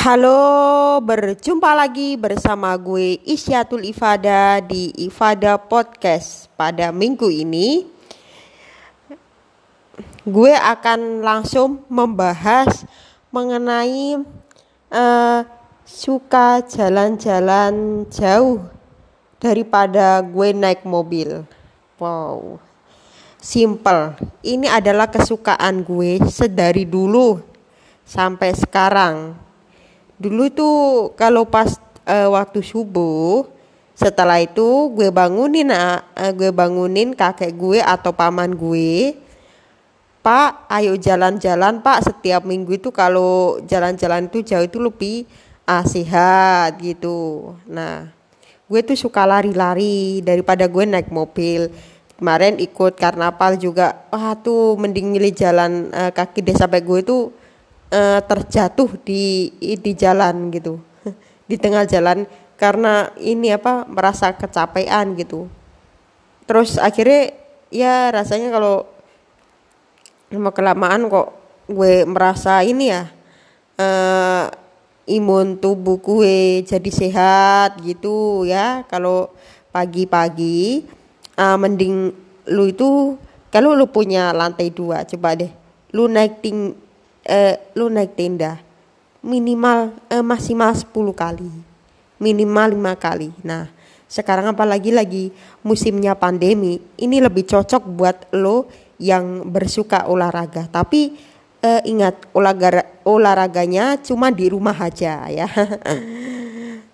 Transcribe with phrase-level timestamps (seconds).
[0.00, 6.48] Halo, berjumpa lagi bersama gue Isyatul Ifada di Ifada Podcast.
[6.56, 7.84] Pada minggu ini,
[10.24, 12.88] gue akan langsung membahas
[13.28, 14.24] mengenai
[14.88, 15.44] uh,
[15.84, 18.64] suka jalan-jalan jauh
[19.36, 21.44] daripada gue naik mobil.
[22.00, 22.56] Wow,
[23.36, 24.16] simple.
[24.40, 27.36] Ini adalah kesukaan gue sedari dulu
[28.08, 29.49] sampai sekarang
[30.20, 30.76] dulu tuh
[31.16, 33.48] kalau pas uh, waktu subuh
[33.96, 36.04] setelah itu gue bangunin uh,
[36.36, 39.16] gue bangunin kakek gue atau paman gue
[40.20, 42.12] Pak ayo jalan-jalan Pak.
[42.12, 45.24] Setiap minggu itu kalau jalan-jalan itu jauh itu lebih
[45.64, 47.56] ah, sehat gitu.
[47.64, 48.12] Nah
[48.68, 51.72] gue tuh suka lari-lari daripada gue naik mobil.
[52.20, 54.04] Kemarin ikut karnaval juga.
[54.12, 57.32] Wah tuh mending milih jalan uh, kaki desa sampai gue tuh
[57.90, 60.78] uh, terjatuh di di jalan gitu.
[61.50, 65.50] Di tengah jalan karena ini apa merasa kecapean gitu.
[66.46, 67.34] Terus akhirnya
[67.70, 68.86] ya rasanya kalau
[70.30, 71.34] lama kelamaan kok
[71.66, 73.10] gue merasa ini ya
[73.78, 74.46] uh,
[75.10, 78.86] imun tubuh gue jadi sehat gitu ya.
[78.86, 79.34] Kalau
[79.74, 80.86] pagi-pagi
[81.38, 82.14] uh, mending
[82.50, 83.16] lu itu
[83.50, 85.50] kalau lu punya lantai dua coba deh
[85.94, 86.74] lu naik ting
[87.30, 88.58] eh, lu naik tenda.
[89.22, 91.50] Minimal eh, maksimal 10 kali.
[92.18, 93.30] Minimal lima kali.
[93.46, 93.70] Nah
[94.10, 95.30] sekarang apalagi lagi
[95.62, 98.66] musimnya pandemi ini lebih cocok buat lo
[98.98, 100.66] yang bersuka olahraga.
[100.66, 101.14] Tapi
[101.62, 105.46] eh, ingat olahraga olahraganya cuma di rumah aja ya.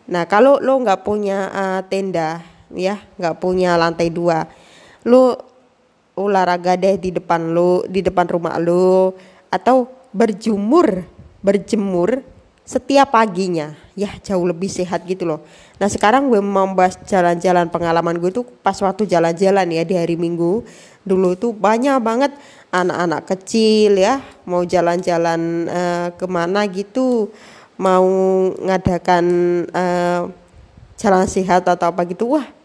[0.06, 2.38] Nah kalau lo nggak punya uh, tenda
[2.70, 4.46] ya nggak punya lantai dua
[5.06, 5.38] lo
[6.14, 9.14] olahraga deh di depan lo di depan rumah lo
[9.50, 11.04] atau berjemur
[11.44, 12.24] berjemur
[12.66, 13.76] setiap paginya.
[13.94, 15.40] Ya jauh lebih sehat gitu loh.
[15.78, 20.18] Nah sekarang gue mau bahas jalan-jalan pengalaman gue tuh pas waktu jalan-jalan ya di hari
[20.18, 20.66] minggu.
[21.06, 22.32] Dulu tuh banyak banget
[22.74, 27.30] anak-anak kecil ya mau jalan-jalan uh, ke mana gitu
[27.78, 28.04] mau
[28.58, 29.24] ngadakan
[29.70, 30.22] uh,
[30.98, 32.34] jalan sehat atau apa gitu.
[32.34, 32.55] Wah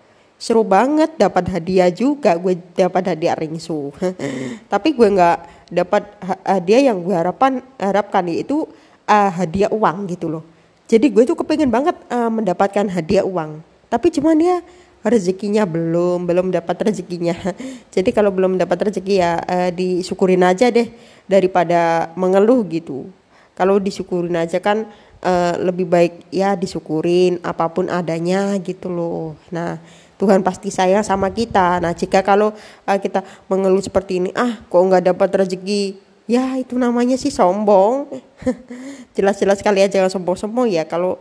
[0.41, 3.94] seru banget dapat hadiah juga gue dapat hadiah ringsu.
[4.74, 8.66] Tapi gue nggak dapat hadiah yang gue harapan harapkan itu
[9.06, 10.44] uh, hadiah uang gitu loh.
[10.90, 13.62] Jadi gue tuh kepengen banget uh, mendapatkan hadiah uang.
[13.85, 14.66] Tapi cuman dia
[15.06, 17.38] rezekinya belum belum dapat rezekinya.
[17.94, 20.90] Jadi kalau belum dapat rezeki ya uh, disyukurin aja deh
[21.29, 23.06] daripada mengeluh gitu.
[23.53, 24.90] Kalau disyukurin aja kan
[25.22, 29.38] uh, lebih baik ya disyukurin apa pun adanya gitu loh.
[29.53, 29.78] Nah
[30.22, 31.82] Tuhan pasti sayang sama kita.
[31.82, 32.54] Nah, jika kalau
[32.86, 35.98] uh, kita mengeluh seperti ini, ah, kok nggak dapat rezeki?
[36.30, 38.06] Ya, itu namanya sih sombong.
[39.18, 41.18] Jelas-jelas kali aja jangan sombong-sombong ya kalau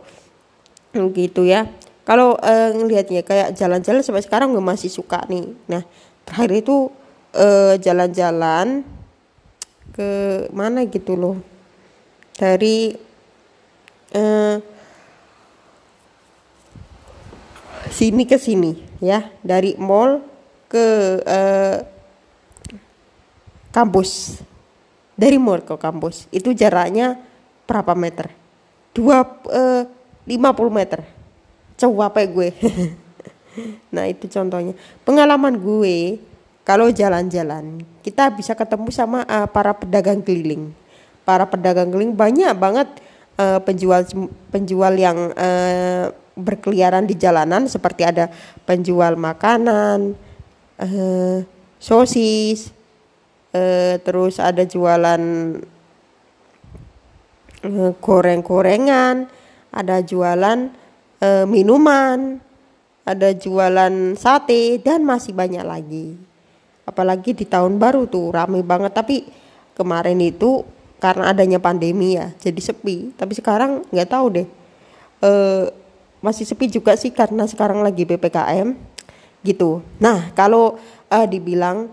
[0.93, 1.65] gitu ya.
[2.05, 5.49] Kalau uh, ngelihatnya kayak jalan-jalan sampai sekarang gue masih suka nih.
[5.65, 5.81] Nah,
[6.21, 6.93] terakhir itu
[7.31, 8.83] jalan jalan-jalan
[9.97, 10.09] ke
[10.53, 11.41] mana gitu loh.
[12.37, 12.91] Dari
[14.13, 14.55] uh,
[17.91, 19.29] sini ke sini ya.
[19.43, 20.23] Dari mall
[20.71, 20.85] ke
[21.21, 21.77] uh,
[23.75, 24.41] kampus.
[25.19, 26.31] Dari mall ke kampus.
[26.31, 27.19] Itu jaraknya
[27.69, 28.31] berapa meter?
[28.95, 29.83] Dua uh,
[30.55, 31.03] puluh meter.
[31.81, 32.49] Apa gue?
[33.91, 34.71] Nah itu contohnya.
[35.03, 36.23] Pengalaman gue
[36.63, 40.71] kalau jalan-jalan kita bisa ketemu sama uh, para pedagang keliling.
[41.27, 42.87] Para pedagang keliling banyak banget
[43.35, 44.07] uh, penjual
[44.49, 48.31] penjual yang uh, berkeliaran di jalanan seperti ada
[48.63, 50.15] penjual makanan,
[50.79, 51.37] uh,
[51.77, 52.71] sosis,
[53.51, 55.21] uh, terus ada jualan
[57.67, 59.27] uh, goreng-gorengan,
[59.71, 60.71] ada jualan
[61.21, 62.39] uh, minuman,
[63.05, 66.15] ada jualan sate dan masih banyak lagi.
[66.85, 68.91] Apalagi di tahun baru tuh rame banget.
[68.93, 69.25] Tapi
[69.77, 70.65] kemarin itu
[71.01, 73.15] karena adanya pandemi ya jadi sepi.
[73.15, 74.47] Tapi sekarang nggak tahu deh.
[75.21, 75.69] Uh,
[76.21, 78.77] masih sepi juga sih karena sekarang lagi ppkm
[79.41, 79.81] gitu.
[79.97, 80.77] Nah kalau
[81.09, 81.89] uh, dibilang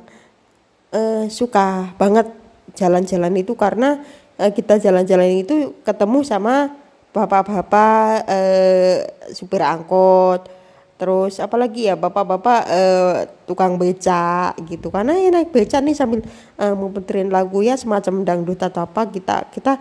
[0.92, 2.28] uh, suka banget
[2.76, 4.04] jalan-jalan itu karena
[4.36, 6.76] uh, kita jalan-jalan itu ketemu sama
[7.10, 8.96] bapak-bapak uh,
[9.32, 10.60] supir angkot
[10.98, 13.16] terus apalagi ya bapak-bapak uh,
[13.46, 14.90] tukang beca gitu.
[14.90, 16.26] Karena ya naik beca nih sambil
[16.58, 16.90] uh, mau
[17.30, 19.78] lagu ya semacam dangdut atau apa kita kita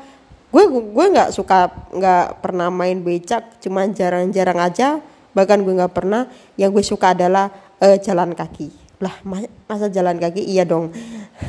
[0.48, 5.00] gue gue nggak suka nggak pernah main becak cuman jarang-jarang aja.
[5.36, 6.26] Bahkan gue nggak pernah.
[6.56, 8.70] Yang gue suka adalah uh, jalan kaki.
[8.98, 9.14] Lah
[9.70, 10.42] masa jalan kaki?
[10.42, 10.90] Iya dong.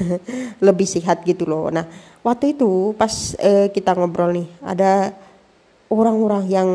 [0.66, 1.72] Lebih sehat gitu loh.
[1.72, 1.88] Nah
[2.20, 5.16] waktu itu pas uh, kita ngobrol nih ada
[5.88, 6.68] orang-orang yang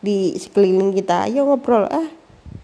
[0.00, 1.86] di sekeliling kita ayo ngobrol.
[1.86, 2.19] Ah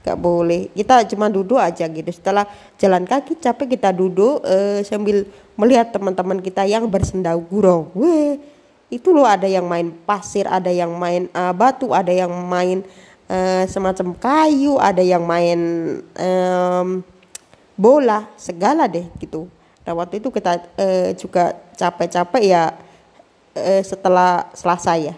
[0.07, 0.71] gak boleh.
[0.71, 2.07] Kita cuma duduk aja gitu.
[2.15, 2.47] Setelah
[2.79, 5.27] jalan kaki capek kita duduk uh, sambil
[5.59, 7.91] melihat teman-teman kita yang bersendau gurau.
[7.99, 8.39] Weh
[8.87, 12.87] itu loh ada yang main pasir ada yang main uh, batu ada yang main
[13.27, 15.59] uh, semacam kayu ada yang main
[16.15, 17.03] um,
[17.75, 19.51] bola segala deh gitu.
[19.83, 22.79] Nah waktu itu kita uh, juga capek-capek ya
[23.59, 25.17] uh, setelah selesai ya.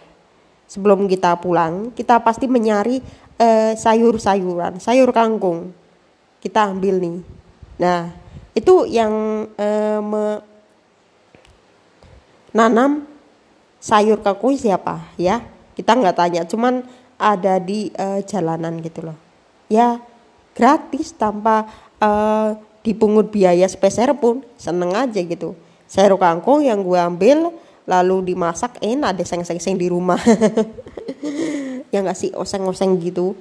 [0.68, 3.04] Sebelum kita pulang kita pasti menyari
[3.38, 5.72] uh, sayur-sayuran sayur kangkung
[6.38, 7.18] kita ambil nih.
[7.82, 8.10] Nah
[8.54, 9.12] itu yang
[9.54, 10.00] uh,
[12.52, 13.06] menanam
[13.78, 15.02] sayur kangkung siapa?
[15.18, 15.42] Ya
[15.78, 16.82] kita nggak tanya cuman
[17.18, 19.18] ada di uh, jalanan gitu loh.
[19.70, 19.98] Ya
[20.54, 21.66] gratis tanpa
[22.02, 25.54] uh, dipungut biaya speser pun seneng aja gitu.
[25.88, 27.54] Sayur kangkung yang gue ambil
[27.88, 30.20] lalu dimasak enak ada seng-seng di rumah
[31.94, 33.36] yang nggak sih oseng-oseng gitu.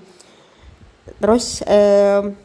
[1.20, 2.36] Terus um,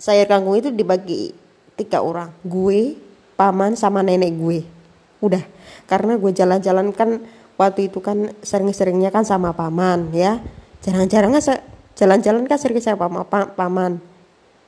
[0.00, 1.32] sayur kangkung itu dibagi
[1.76, 2.96] tiga orang gue
[3.36, 4.60] paman sama nenek gue.
[5.20, 5.44] Udah
[5.84, 7.20] karena gue jalan-jalan kan
[7.60, 10.40] waktu itu kan sering-seringnya kan sama paman ya.
[10.84, 11.36] Jarang-jarang
[11.96, 14.00] jalan-jalan kan sering sama paman.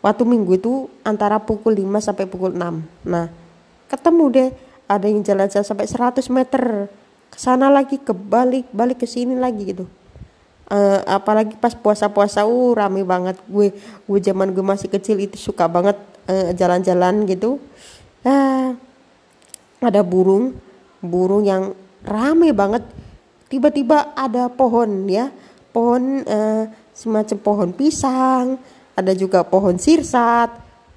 [0.05, 2.63] Waktu minggu itu antara pukul 5 sampai pukul 6
[3.11, 3.27] nah
[3.91, 4.49] ketemu deh
[4.87, 6.87] ada yang jalan-jalan sampai 100 meter
[7.37, 9.85] ke sana lagi ke balik ke sini lagi gitu.
[10.67, 13.37] Uh, apalagi pas puasa-puasa uh rame banget.
[13.45, 13.77] Gue
[14.09, 17.61] gue zaman gue masih kecil itu suka banget eh, jalan-jalan gitu.
[18.25, 18.73] Uh,
[19.85, 20.57] ada burung
[21.05, 21.77] burung yang
[22.09, 22.83] rame banget.
[23.53, 25.29] Tiba-tiba ada pohon ya.
[25.77, 26.65] Pohon uh,
[26.97, 28.57] semacam pohon pisang
[28.97, 30.49] ada juga pohon sirsat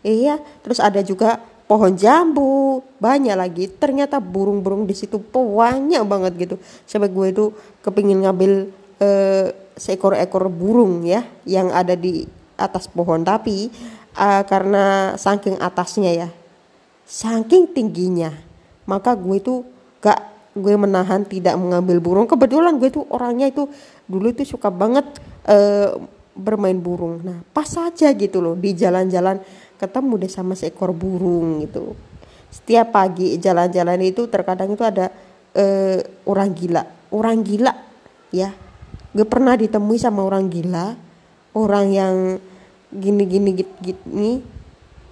[0.07, 0.39] iya.
[0.63, 3.69] Terus ada juga pohon jambu banyak lagi.
[3.69, 6.55] Ternyata burung-burung di situ banyak banget gitu.
[6.89, 7.45] Sampai gue itu
[7.85, 12.25] kepingin ngambil uh, seekor-ekor burung ya yang ada di
[12.57, 13.21] atas pohon.
[13.21, 13.69] Tapi
[14.17, 16.29] uh, karena saking atasnya ya
[17.09, 18.29] saking tingginya
[18.85, 19.65] maka gue itu
[19.97, 22.25] gak gue menahan tidak mengambil burung.
[22.25, 23.69] Kebetulan gue tuh orangnya itu
[24.09, 25.05] dulu itu suka banget
[25.45, 25.97] uh,
[26.33, 27.21] bermain burung.
[27.21, 29.41] Nah pas saja gitu loh di jalan-jalan
[29.79, 31.95] ketemu deh sama seekor burung gitu.
[32.51, 35.09] Setiap pagi jalan-jalan itu terkadang itu ada
[35.55, 36.83] uh, orang gila.
[37.09, 37.73] Orang gila
[38.29, 38.51] ya.
[39.15, 40.93] Gue pernah ditemui sama orang gila.
[41.55, 42.37] Orang yang
[42.93, 44.43] gini-gini gini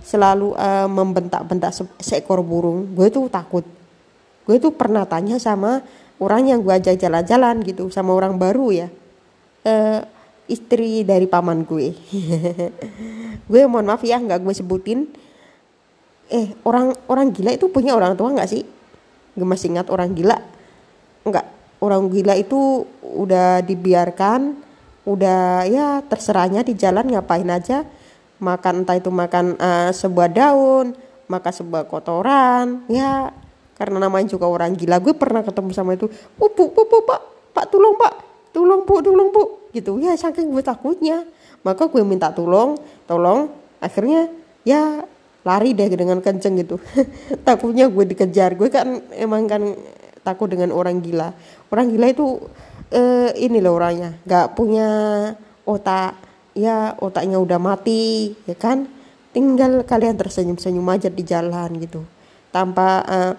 [0.03, 2.91] selalu uh, membentak-bentak se seekor burung.
[2.93, 3.65] Gue tuh takut.
[4.45, 5.81] Gue tuh pernah tanya sama
[6.17, 8.87] orang yang gue ajak jalan-jalan gitu sama orang baru ya.
[9.65, 10.01] Uh,
[10.47, 11.91] istri dari paman gue.
[13.51, 15.07] Gue mohon maaf ya nggak gue sebutin.
[16.27, 18.63] Eh orang orang gila itu punya orang tua nggak sih?
[19.35, 20.35] Gue masih ingat orang gila.
[21.23, 21.45] Nggak
[21.79, 24.65] orang gila itu udah dibiarkan
[25.07, 27.87] udah ya terserahnya di jalan ngapain aja.
[28.43, 30.95] Makan entah itu makan uh, sebuah daun
[31.27, 33.31] makan sebuah kotoran ya.
[33.79, 34.99] Karena namanya juga orang gila.
[34.99, 36.11] Gue pernah ketemu sama itu.
[36.35, 37.21] Bu, bu, pak.
[37.55, 38.26] Pak tolong pak
[38.57, 39.69] tolong bu tolong bu.
[39.69, 40.01] Gitu.
[40.01, 41.21] Ya saking gue takutnya.
[41.61, 43.53] Maka gue minta tolong tolong.
[43.77, 44.33] Akhirnya
[44.65, 45.05] ya
[45.45, 46.81] lari deh dengan kenceng gitu.
[47.47, 48.57] Takutnya gue dikejar.
[48.57, 49.61] Gue kan emang kan
[50.25, 51.29] takut dengan orang gila.
[51.69, 52.41] Orang gila itu
[52.89, 54.17] eh, ini loh orangnya.
[54.25, 54.89] Nggak punya
[55.69, 56.17] otak.
[56.57, 58.89] Ya otaknya udah mati ya kan?
[59.29, 62.01] Tinggal kalian tersenyum-senyum aja di jalan gitu.
[62.49, 63.33] Tanpa uh,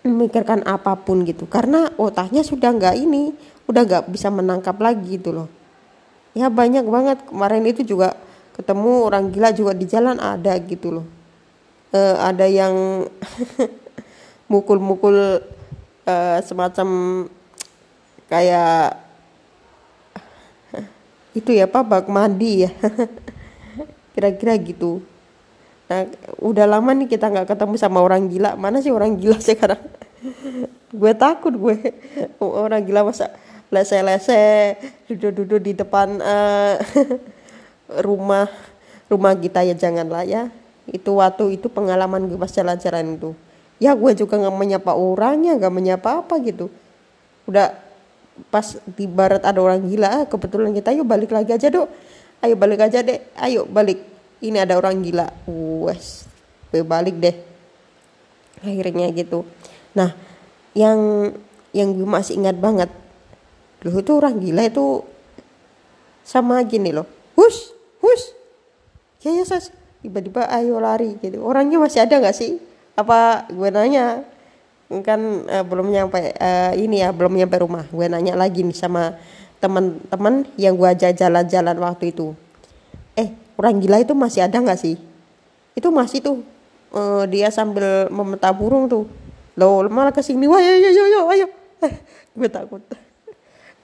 [0.00, 1.44] memikirkan apa pun gitu.
[1.44, 3.36] Karena otaknya sudah nggak ini
[3.70, 5.48] udah nggak bisa menangkap lagi gitu loh.
[6.34, 7.18] Ya banyak banget.
[7.30, 8.18] Kemarin itu juga
[8.58, 11.06] ketemu orang gila juga di jalan ada gitu loh.
[11.94, 13.06] E, ada yang
[14.52, 15.38] mukul-mukul
[16.02, 16.88] e, semacam
[18.26, 18.98] kayak
[21.38, 22.70] itu ya pak bak mandi ya.
[24.14, 25.02] Kira-kira gitu.
[25.90, 26.06] Nah,
[26.38, 28.54] udah lama nih kita nggak ketemu sama orang gila.
[28.54, 29.78] Mana sih orang gila sekarang?
[30.90, 31.94] gue takut gue.
[32.38, 33.30] Orang gila masa
[33.70, 34.74] lese-lese
[35.06, 36.74] duduk-duduk di depan uh,
[38.06, 38.50] rumah
[39.06, 40.50] rumah kita ya janganlah ya.
[40.90, 43.30] Itu waktu itu pengalaman gue pas jalan-jalan itu.
[43.78, 46.68] Ya gue juga nggak menyapa orangnya nggak menyapa apa gitu.
[47.46, 47.74] Udah
[48.50, 51.88] pas di barat ada orang gila kebetulan kita ayo balik lagi aja dok.
[52.42, 54.02] Ayo balik aja deh ayo balik.
[54.42, 55.30] Ini ada orang gila.
[55.86, 56.26] Wes
[56.74, 57.34] balik deh.
[58.66, 59.46] Akhirnya gitu.
[59.94, 60.14] Nah
[60.74, 61.30] yang
[61.70, 62.90] yang gue masih ingat banget
[63.80, 64.86] dulu itu orang gila itu
[66.24, 67.08] sama gini loh.
[67.34, 67.72] Hus
[68.04, 68.22] hus
[69.24, 69.72] ya ya sas.
[70.00, 71.44] Tiba-tiba ayo lari gitu.
[71.44, 72.56] Orangnya masih ada nggak sih?
[72.96, 74.24] Apa gue nanya?
[75.04, 77.84] Kan uh, belum nyampe uh, ini ya belum nyampe rumah.
[77.92, 79.16] Gue nanya lagi nih sama
[79.60, 82.32] teman-teman yang gue ajak jalan-jalan waktu itu.
[83.12, 84.96] Eh orang gila itu masih ada nggak sih?
[85.76, 86.38] Itu masih tuh
[86.96, 89.04] uh, dia sambil memeta burung tuh.
[89.60, 90.48] Lo malah ke sini.
[90.48, 91.46] Wah ayo ayo ayo ayo.
[92.32, 92.80] Gue takut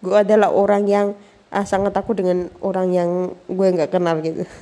[0.00, 1.06] gue adalah orang yang
[1.50, 3.10] ah, sangat takut dengan orang yang
[3.48, 4.44] gue nggak kenal gitu.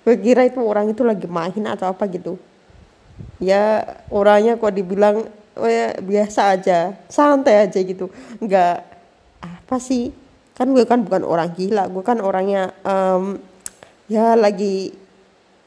[0.00, 2.40] Gue kira itu orang itu lagi main atau apa gitu.
[3.36, 5.28] Ya orangnya kok dibilang
[5.60, 8.08] oh ya biasa aja santai aja gitu.
[8.40, 8.80] Nggak
[9.44, 10.08] apa sih?
[10.56, 13.36] Kan gue kan bukan orang gila gue kan orangnya um,
[14.08, 14.96] ya lagi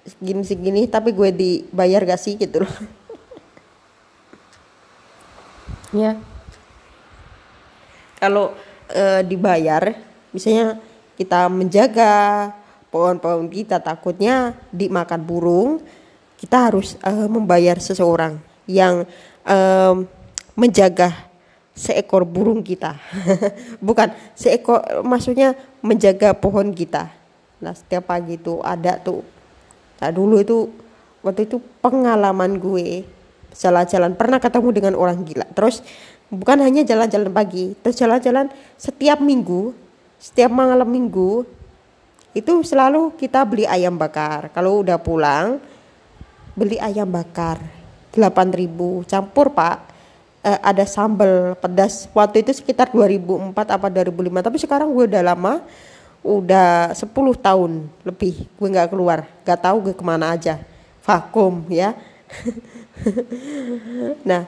[0.02, 2.74] segini segini tapi gue dibayar gak sih gitu loh.
[5.94, 6.18] Ya
[8.24, 8.56] kalau
[8.96, 9.92] uh, dibayar
[10.32, 10.80] misalnya
[11.20, 12.56] kita menjaga
[12.88, 15.84] pohon-pohon kita takutnya dimakan burung
[16.40, 19.04] kita harus uh, membayar seseorang yang
[19.44, 20.08] um,
[20.56, 21.12] menjaga
[21.74, 22.96] seekor burung kita.
[23.88, 27.12] Bukan seekor maksudnya menjaga pohon kita.
[27.60, 29.24] Nah setiap pagi itu ada tuh
[30.04, 30.68] nah dulu itu
[31.24, 33.08] waktu itu pengalaman gue
[33.56, 35.48] jalan-jalan pernah ketemu dengan orang gila.
[35.54, 35.80] Terus
[36.34, 39.78] bukan hanya jalan-jalan pagi terus jalan-jalan setiap minggu
[40.24, 41.44] setiap malam minggu
[42.34, 44.50] itu selalu kita beli ayam bakar.
[44.56, 45.62] Kalau udah pulang
[46.58, 47.62] beli ayam bakar
[48.16, 49.94] 8000 campur pak.
[50.44, 55.64] Uh, ada sambal pedas waktu itu sekitar 2004 apa 2005 tapi sekarang gue udah lama
[56.20, 57.00] udah 10
[57.40, 60.60] tahun lebih gue nggak keluar nggak tahu gue ke mana aja.
[61.04, 61.96] Vakum ya.
[64.24, 64.48] Nah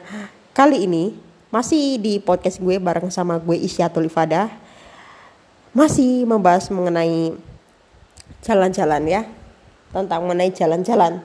[0.56, 1.25] kali ini
[1.55, 4.51] masih di podcast gue bareng sama gue Isyatul Ifadah
[5.71, 7.31] masih membahas mengenai
[8.43, 9.24] jalan-jalan ya.
[9.95, 11.24] Tentang mengenai jalan-jalan.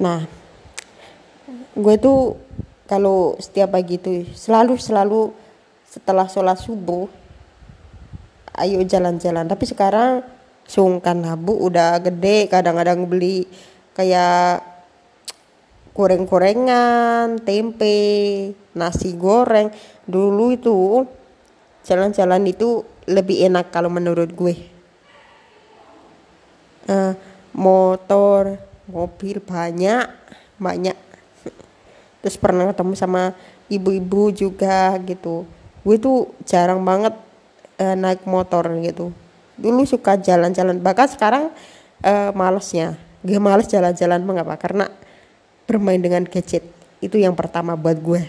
[0.00, 0.24] Nah,
[1.76, 2.40] gue tuh
[2.88, 5.36] kalau setiap pagi tuh selalu selalu
[5.84, 7.12] setelah sholat subuh
[8.56, 9.44] ayo jalan-jalan.
[9.44, 10.24] Tapi sekarang
[10.64, 13.44] sungkan habu udah gede kadang-kadang beli
[13.92, 14.75] kayak
[15.96, 17.96] goreng-gorengan tempe
[18.76, 19.72] nasi goreng.
[20.04, 20.76] Dulu itu
[21.88, 24.54] jalan-jalan itu lebih enak kalau menurut gue.
[26.86, 27.16] Uh,
[27.56, 30.04] motor mobil banyak
[30.60, 30.94] banyak.
[32.20, 33.32] Terus pernah ketemu sama
[33.72, 35.48] ibu-ibu juga gitu.
[35.80, 37.16] Gue tuh jarang banget
[37.80, 39.16] uh, naik motor gitu.
[39.56, 41.48] Dulu suka jalan-jalan bahkan sekarang
[42.04, 43.00] uh, malesnya.
[43.24, 44.54] Gue males jalan-jalan mengapa?
[44.60, 44.86] Karena
[45.66, 46.64] bermain dengan gadget
[47.04, 48.22] itu yang pertama buat gue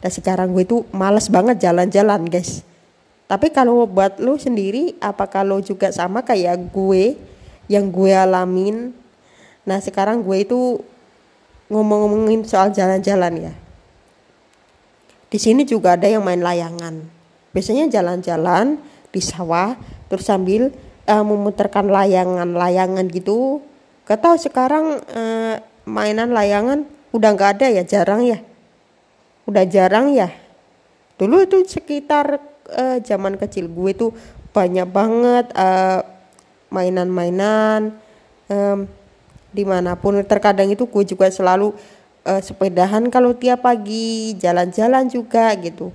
[0.00, 2.62] dan sekarang gue tuh males banget jalan-jalan guys
[3.26, 7.18] tapi kalau buat lo sendiri apa kalau juga sama kayak gue
[7.66, 8.94] yang gue alamin
[9.66, 10.80] Nah sekarang gue itu
[11.68, 13.54] ngomong-ngomongin soal jalan-jalan ya.
[15.26, 17.02] Di sini juga ada yang main layangan.
[17.50, 18.78] Biasanya jalan-jalan
[19.10, 19.74] di sawah
[20.06, 20.70] terus sambil
[21.10, 23.58] uh, memutarkan layangan-layangan gitu.
[24.06, 28.42] Gak tahu sekarang uh, mainan layangan udah nggak ada ya, jarang ya.
[29.46, 30.28] Udah jarang ya.
[31.16, 34.10] Dulu itu sekitar uh, zaman kecil gue tuh
[34.50, 35.46] banyak banget
[36.68, 37.94] mainan-mainan.
[38.50, 38.84] Uh,
[39.56, 41.72] di mana pun terkadang itu gue juga selalu
[42.28, 45.88] uh, sepedahan kalau tiap pagi jalan-jalan juga gitu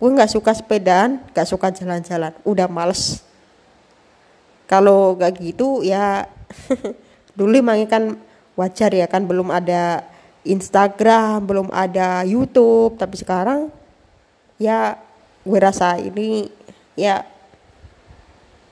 [0.00, 3.20] gue nggak suka sepedaan nggak suka jalan-jalan udah males
[4.70, 6.30] kalau gak gitu ya
[7.36, 8.14] dulu emang kan
[8.60, 10.04] wajar ya kan belum ada
[10.44, 13.72] Instagram belum ada YouTube tapi sekarang
[14.60, 15.00] ya
[15.40, 16.52] gue rasa ini
[16.92, 17.24] ya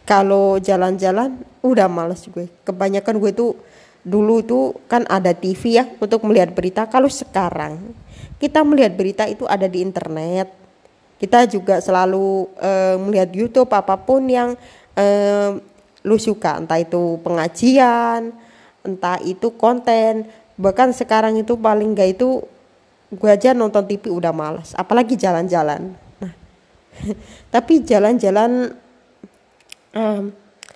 [0.05, 3.53] kalau jalan-jalan udah males gue kebanyakan gue tuh
[4.09, 6.89] dulu itu kan ada TV ya untuk melihat berita.
[6.89, 7.93] Kalau sekarang
[8.41, 10.49] kita melihat berita itu ada di internet.
[11.19, 14.55] Kita juga selalu uh, melihat YouTube apa pun yang
[14.95, 15.51] uh,
[16.07, 18.31] lu suka, entah itu pengajian,
[18.83, 20.29] entah itu konten.
[20.59, 22.43] Bahkan sekarang itu paling gak itu
[23.09, 25.97] gue aja nonton TV udah malas, apalagi jalan-jalan.
[26.21, 26.33] Nah,
[27.55, 28.77] tapi jalan-jalan
[29.97, 30.35] um,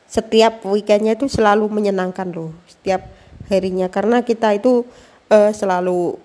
[0.09, 2.57] setiap weekendnya itu selalu menyenangkan loh.
[2.65, 3.05] Setiap
[3.53, 4.87] harinya karena kita itu
[5.29, 6.17] uh, selalu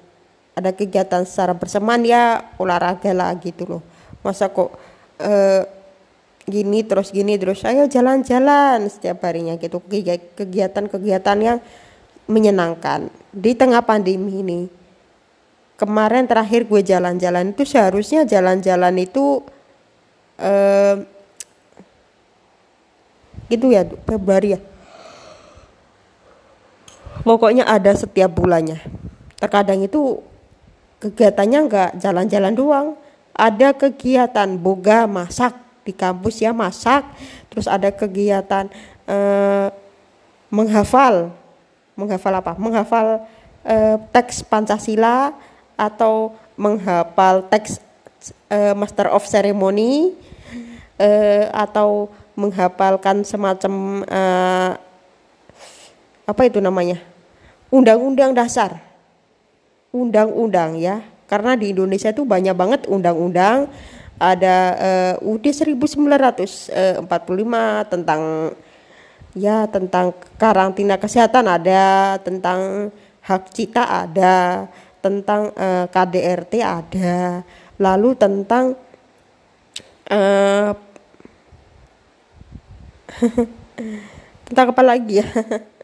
[0.58, 3.82] ada kegiatan secara bersamaan ya olahraga lah gitu loh
[4.26, 4.74] masa kok
[5.22, 5.62] uh,
[6.48, 8.88] gini terus gini terus ayo jalan-jalan.
[8.88, 9.84] Setiap harinya gitu
[10.40, 11.60] kegiatan-kegiatan yang
[12.32, 13.12] menyenangkan.
[13.36, 14.60] Di tengah pandemi ini
[15.76, 19.44] kemarin terakhir gue jalan-jalan itu seharusnya jalan-jalan itu
[20.40, 20.96] uh,
[23.52, 24.60] gitu ya Februari ya.
[27.28, 28.80] Pokoknya ada setiap bulannya.
[29.36, 30.24] Terkadang itu
[31.04, 32.88] kegiatannya nggak jalan-jalan doang.
[33.36, 37.08] Ada kegiatan boga masak di kampus ya masak
[37.48, 38.68] terus ada kegiatan
[39.08, 39.72] eh,
[40.52, 41.32] menghafal.
[41.98, 42.54] Menghafal apa?
[42.60, 43.26] Menghafal
[43.64, 45.34] eh, teks Pancasila
[45.80, 47.80] atau menghafal teks
[48.52, 50.14] eh, Master of Ceremony
[51.00, 54.72] eh, atau menghafalkan semacam eh,
[56.28, 57.00] apa itu namanya?
[57.72, 58.84] Undang-undang dasar.
[59.96, 61.02] Undang-undang ya.
[61.28, 63.68] Karena di Indonesia itu banyak banget undang-undang
[64.18, 64.56] ada
[65.22, 66.74] uh, UUD 1945
[67.88, 68.22] tentang
[69.38, 72.90] ya tentang karantina kesehatan ada tentang
[73.22, 74.66] hak cita ada
[74.98, 77.46] tentang uh, eh, KDRT ada
[77.78, 78.74] lalu tentang
[80.10, 80.74] uh,
[84.48, 85.28] tentang apa lagi ya?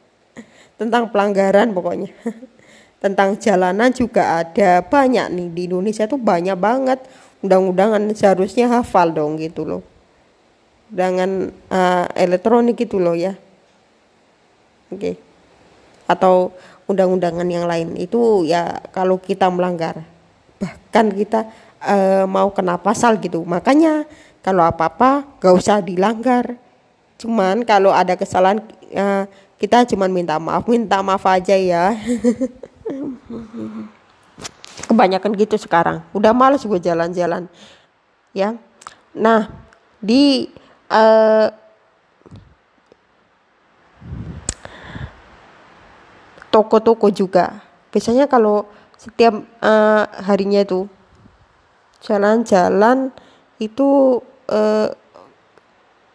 [0.79, 2.11] Tentang pelanggaran pokoknya.
[3.03, 7.03] Tentang jalanan juga ada banyak nih di Indonesia tuh banyak banget
[7.43, 9.83] undang-undangan seharusnya hafal dong gitu loh.
[10.87, 13.35] Dengan uh, elektronik gitu loh ya.
[14.89, 14.99] Oke.
[14.99, 15.15] Okay.
[16.03, 16.51] atau
[16.85, 17.95] undang-undangan yang lain.
[17.95, 20.03] Itu ya kalau kita melanggar.
[20.59, 21.47] Bahkan kita
[21.83, 23.43] uh, mau kena pasal gitu.
[23.47, 24.05] Makanya
[24.43, 26.59] kalau apa-apa gak usah dilanggar.
[27.17, 28.59] Cuman kalau ada kesalahan
[28.93, 29.25] uh,
[29.57, 30.67] kita cuman minta maaf.
[30.67, 31.95] Minta maaf aja ya
[34.93, 36.05] kebanyakan gitu sekarang.
[36.13, 37.49] Udah males gue jalan-jalan.
[38.31, 38.55] Ya.
[39.17, 39.49] Nah
[39.97, 40.53] di
[40.93, 41.49] uh,
[46.53, 47.65] toko-toko juga.
[47.89, 48.69] Biasanya kalau
[49.01, 49.33] setiap
[49.65, 50.85] uh, harinya itu
[52.05, 53.09] jalan-jalan
[53.57, 54.21] itu
[54.53, 54.89] uh,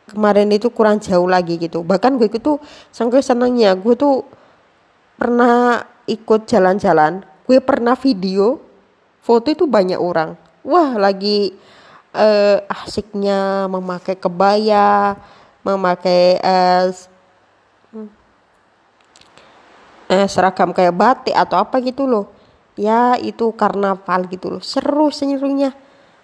[0.08, 1.82] kemarin itu kurang jauh lagi gitu.
[1.82, 2.62] Bahkan gue itu
[2.94, 4.22] sampai senangnya gue tuh
[5.18, 7.26] pernah ikut jalan-jalan.
[7.44, 8.67] Gue pernah video
[9.28, 10.40] foto itu banyak orang.
[10.64, 11.52] Wah lagi
[12.16, 15.20] uh, asiknya memakai kebaya
[15.60, 16.88] memakai uh,
[20.08, 22.32] uh, seragam kayak batik atau apa gitu loh.
[22.72, 24.62] Ya itu karnaval gitu loh.
[24.64, 25.76] Seru serunya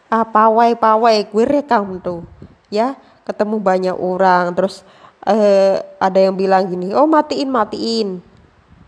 [0.08, 2.24] ah, pawai pawai gue rekam tuh.
[2.72, 2.96] Ya
[3.28, 4.80] ketemu banyak orang terus
[5.28, 8.08] uh, ada yang bilang gini oh matiin matiin.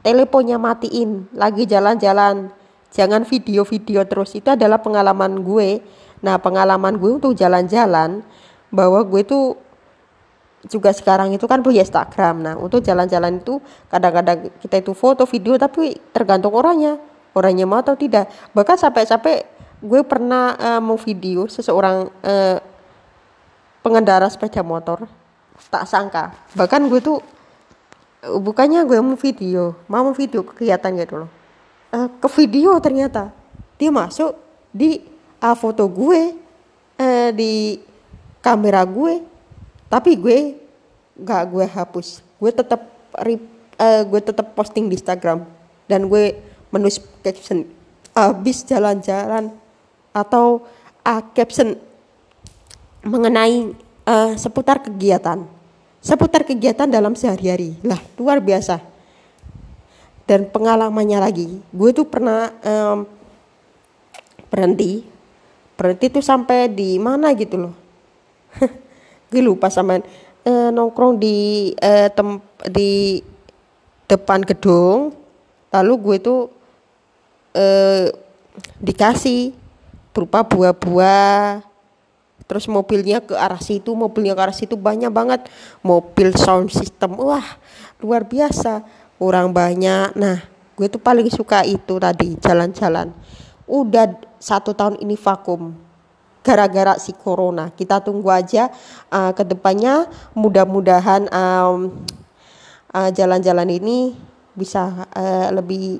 [0.07, 2.55] Teleponnya matiin, lagi jalan-jalan.
[2.96, 4.32] Jangan video-video terus.
[4.32, 5.85] Itu adalah pengalaman gue.
[6.24, 8.24] Nah, pengalaman gue untuk jalan-jalan
[8.72, 9.61] bahwa gue tuh
[10.64, 12.40] juga sekarang itu kan punya Instagram.
[12.40, 13.61] Nah, untuk jalan-jalan itu
[13.92, 16.96] kadang-kadang kita itu foto, video tapi tergantung orangnya.
[17.37, 18.32] Orangnya mau atau tidak.
[18.56, 19.44] Bahkan sampai-sampai
[19.85, 22.59] gue pernah uh, mau video seseorang uh,
[23.85, 25.04] pengendara sepeda motor.
[25.68, 26.32] Tak sangka.
[26.56, 27.20] Bahkan gue tuh
[28.26, 31.30] bukannya gue mau video mau video kegiatan gitu loh
[31.92, 33.31] uh, ke video ternyata
[33.77, 34.35] dia masuk
[34.72, 35.03] di
[35.42, 36.35] uh, foto gue
[36.99, 37.83] uh, di
[38.40, 39.22] kamera gue
[39.90, 40.57] tapi gue
[41.18, 42.81] nggak gue hapus gue tetap
[43.14, 45.44] uh, gue tetap posting di Instagram
[45.87, 46.35] dan gue
[46.72, 47.66] menulis caption
[48.16, 49.53] habis jalan-jalan
[50.16, 50.64] atau
[51.05, 51.77] uh, caption
[53.05, 53.77] mengenai
[54.09, 55.44] uh, seputar kegiatan
[56.07, 57.75] seputar kegiatan dalam sehari-hari.
[57.83, 58.79] Lah, luar biasa.
[60.26, 63.06] Dan pengalamannya lagi, gue tuh pernah um,
[64.50, 65.06] berhenti,
[65.78, 67.74] berhenti tuh sampai di mana gitu loh.
[69.30, 70.02] gue lupa sama
[70.42, 73.22] uh, nongkrong di uh, tem di
[74.10, 75.14] depan gedung,
[75.70, 76.40] lalu gue tuh
[77.54, 78.10] uh,
[78.82, 79.54] dikasih
[80.10, 81.62] berupa buah-buah.
[82.46, 85.46] Terus mobilnya ke arah situ mobilnya ke arah situ banyak banget.
[85.86, 87.46] Mobil sound system wah
[88.02, 88.86] luar biasa
[89.20, 90.16] orang banyak.
[90.16, 90.44] Nah
[90.76, 93.12] gue tuh paling suka itu tadi jalan-jalan.
[93.66, 95.74] Udah satu tahun ini vakum
[96.46, 97.74] gara-gara si corona.
[97.74, 98.70] Kita tunggu aja
[99.11, 100.07] uh, ke depannya
[100.38, 101.90] mudah-mudahan um,
[102.94, 104.14] uh, jalan-jalan ini
[104.55, 105.98] bisa uh, lebih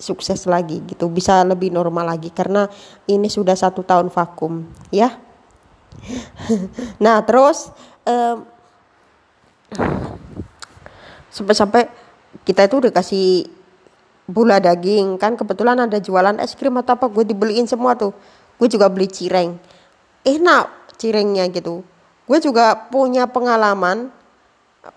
[0.00, 2.32] sukses lagi gitu bisa lebih normal lagi.
[2.32, 2.64] Karena
[3.04, 5.12] ini sudah satu tahun vakum ya.
[7.04, 7.68] Nah terus
[8.08, 8.48] um,
[11.30, 11.88] sampai-sampai
[12.46, 13.48] kita itu udah kasih
[14.30, 15.18] bula daging.
[15.18, 18.14] Kan kebetulan ada jualan es krim atau apa gue dibeliin semua tuh.
[18.60, 19.56] Gue juga beli cireng.
[20.22, 21.82] Enak cirengnya gitu.
[22.28, 24.12] Gue juga punya pengalaman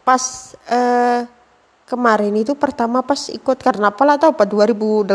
[0.05, 1.25] pas uh,
[1.89, 5.09] kemarin itu pertama pas ikut karnaval atau apa 2018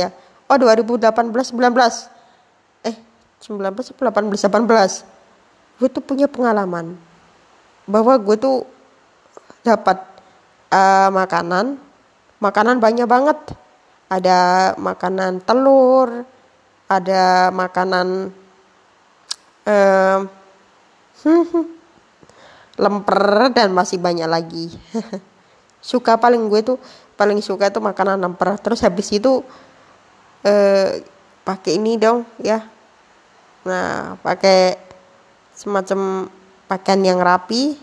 [0.00, 0.08] ya?
[0.50, 2.96] Oh 2018 19 eh
[3.38, 6.98] 19 18 18 gue tuh punya pengalaman
[7.86, 8.66] bahwa gue tuh
[9.62, 10.09] dapat
[10.72, 11.76] uh, makanan.
[12.40, 13.38] Makanan banyak banget.
[14.10, 16.26] Ada makanan telur
[16.90, 18.34] ada makanan
[19.62, 20.20] um,
[22.82, 24.74] lemper dan masih banyak lagi.
[25.80, 26.78] Suka paling gue tuh
[27.14, 28.58] paling suka itu makanan lemper.
[28.60, 29.40] Terus habis itu
[30.44, 31.00] eh,
[31.40, 32.60] pakai ini dong ya.
[33.64, 34.76] Nah pakai
[35.56, 36.28] semacam
[36.68, 37.80] pakaian yang rapi.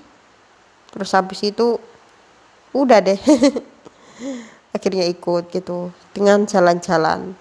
[0.93, 1.81] Terus habis itu
[2.73, 3.19] udah deh.
[4.75, 7.33] Akhirnya ikut gitu dengan jalan-jalan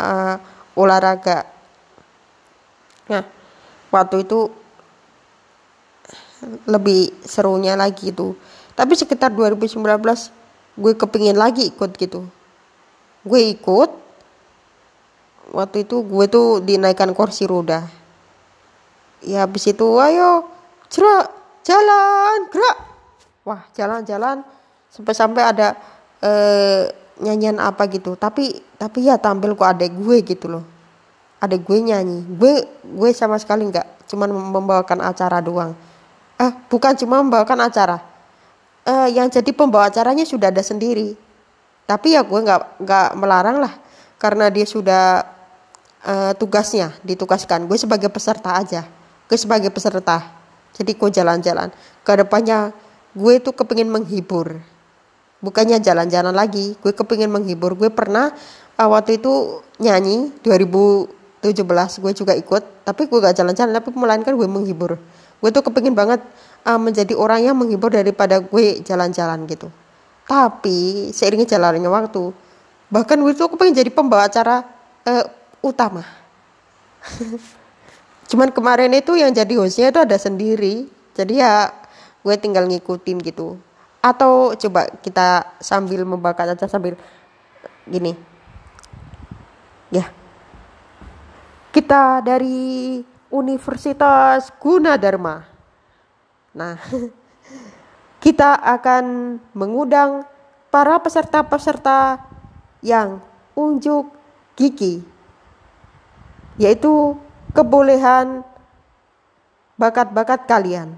[0.00, 0.36] uh,
[0.76, 1.48] olahraga.
[3.10, 3.24] Nah
[3.90, 4.50] waktu itu
[6.68, 8.36] lebih serunya lagi itu.
[8.76, 9.80] Tapi sekitar 2019
[10.76, 12.28] gue kepingin lagi ikut gitu.
[13.24, 13.90] Gue ikut
[15.56, 17.88] waktu itu gue tuh dinaikkan kursi roda.
[19.24, 20.44] Ya habis itu ayo
[20.92, 21.32] cerak
[21.66, 22.95] jalan gerak
[23.46, 24.42] wah jalan-jalan
[24.90, 25.78] sampai-sampai ada
[26.18, 26.90] eh,
[27.22, 28.18] nyanyian apa gitu.
[28.18, 30.64] Tapi tapi ya tampil kok adek gue gitu loh.
[31.38, 32.26] Adek gue nyanyi.
[32.36, 35.72] Gue gue sama sekali nggak cuman membawakan acara doang.
[36.36, 38.02] Eh bukan cuma membawakan acara.
[38.86, 41.14] Eh, yang jadi pembawa acaranya sudah ada sendiri.
[41.86, 43.74] Tapi ya gue nggak nggak melarang lah.
[44.16, 45.22] Karena dia sudah
[46.02, 47.68] uh, tugasnya ditugaskan.
[47.68, 48.88] Gue sebagai peserta aja.
[49.28, 50.24] Gue sebagai peserta.
[50.72, 51.68] Jadi gue jalan-jalan.
[52.00, 52.72] Ke depannya
[53.16, 54.60] gue tuh kepingin menghibur.
[55.40, 57.72] Bukannya jalan-jalan lagi gue kepingin menghibur.
[57.72, 58.36] Gue pernah
[58.76, 61.40] uh, waktu itu nyanyi 2017
[62.04, 65.00] gue juga ikut tapi gue gak jalan-jalan tapi melainkan gue menghibur.
[65.40, 66.20] Gue tuh kepingin banget
[66.68, 69.72] uh, menjadi orang yang menghibur daripada gue jalan-jalan gitu.
[70.28, 72.44] Tapi seiringnya jalannya waktu
[72.92, 74.60] bahkan gue tuh kepingin jadi pembawa acara
[75.08, 75.24] uh,
[75.64, 76.04] utama.
[78.30, 80.90] Cuman kemarin itu yang jadi hostnya itu ada sendiri.
[81.14, 81.70] Jadi ya
[82.26, 83.54] gue tinggal ngikutin gitu
[84.02, 86.98] atau coba kita sambil membakar aja sambil
[87.86, 88.18] gini
[89.94, 90.10] ya
[91.76, 95.44] kita dari Universitas Gunadarma.
[96.56, 96.80] Nah,
[98.24, 100.24] kita akan mengundang
[100.72, 102.24] para peserta-peserta
[102.80, 103.20] yang
[103.52, 104.08] unjuk
[104.56, 105.04] gigi,
[106.56, 107.12] yaitu
[107.52, 108.40] kebolehan
[109.76, 110.96] bakat-bakat kalian.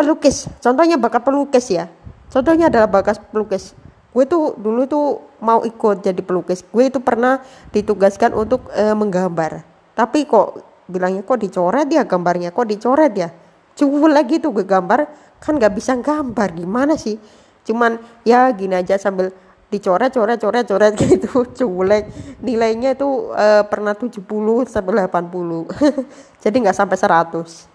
[0.00, 1.92] Pelukis, contohnya bakat pelukis ya.
[2.32, 3.76] Contohnya adalah bakat pelukis.
[4.16, 6.64] Gue tuh dulu tuh mau ikut jadi pelukis.
[6.72, 9.60] Gue itu pernah ditugaskan untuk e, menggambar.
[9.92, 12.48] Tapi kok bilangnya kok dicoret ya gambarnya?
[12.48, 13.28] Kok dicoret ya?
[13.76, 15.04] Cukup lagi tuh gue gambar.
[15.36, 16.48] Kan nggak bisa gambar.
[16.56, 17.20] Gimana sih?
[17.68, 19.36] Cuman ya gini aja sambil
[19.68, 21.44] dicoret coret coret coret gitu.
[21.44, 22.08] Culek
[22.40, 24.16] nilainya itu uh, pernah 70
[24.64, 25.68] sampai 80
[26.42, 27.68] jadi nggak sampai 100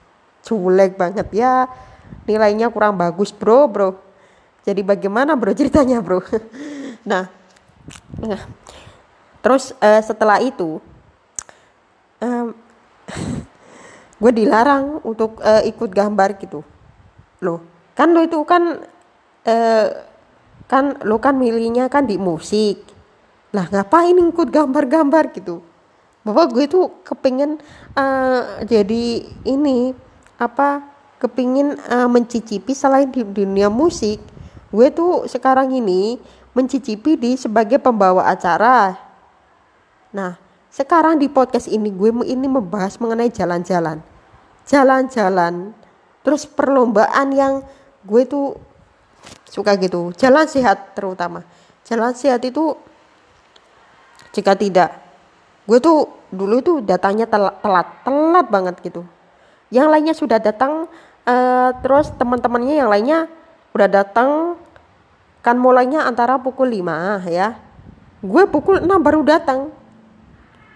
[0.46, 1.66] culek banget ya
[2.26, 3.90] nilainya kurang bagus bro bro.
[4.66, 6.22] Jadi bagaimana bro ceritanya bro?
[7.06, 7.30] Nah,
[8.18, 8.42] nah.
[9.46, 10.82] Terus uh, setelah itu
[12.18, 12.48] um,
[14.22, 16.66] gue dilarang untuk uh, ikut gambar gitu.
[17.46, 17.62] Loh
[17.96, 18.84] kan lo itu kan
[19.48, 19.88] uh,
[20.68, 22.84] kan lo kan milihnya kan di musik.
[23.56, 25.64] Lah ngapain ikut gambar-gambar gitu?
[26.26, 27.62] Bahwa gue tuh kepingin
[27.96, 29.94] uh, jadi ini
[30.36, 30.95] apa
[31.26, 34.22] kepingin uh, mencicipi selain di dunia musik
[34.70, 36.22] gue tuh sekarang ini
[36.54, 38.94] mencicipi di sebagai pembawa acara
[40.14, 44.04] nah sekarang di podcast ini gue ini membahas mengenai jalan-jalan.
[44.68, 45.72] Jalan-jalan.
[46.20, 47.64] Terus perlombaan yang
[48.04, 48.60] gue tuh
[49.48, 50.12] suka gitu.
[50.20, 51.48] Jalan sehat terutama.
[51.88, 52.76] Jalan sehat itu
[54.36, 54.92] jika tidak
[55.64, 59.08] gue tuh dulu tuh datangnya telat telat, telat banget gitu.
[59.72, 60.92] Yang lainnya sudah datang
[61.26, 63.20] uh, terus teman-temannya yang lainnya
[63.76, 64.30] udah datang
[65.42, 67.58] kan mulainya antara pukul 5 ya.
[68.26, 69.70] Gue pukul 6 baru datang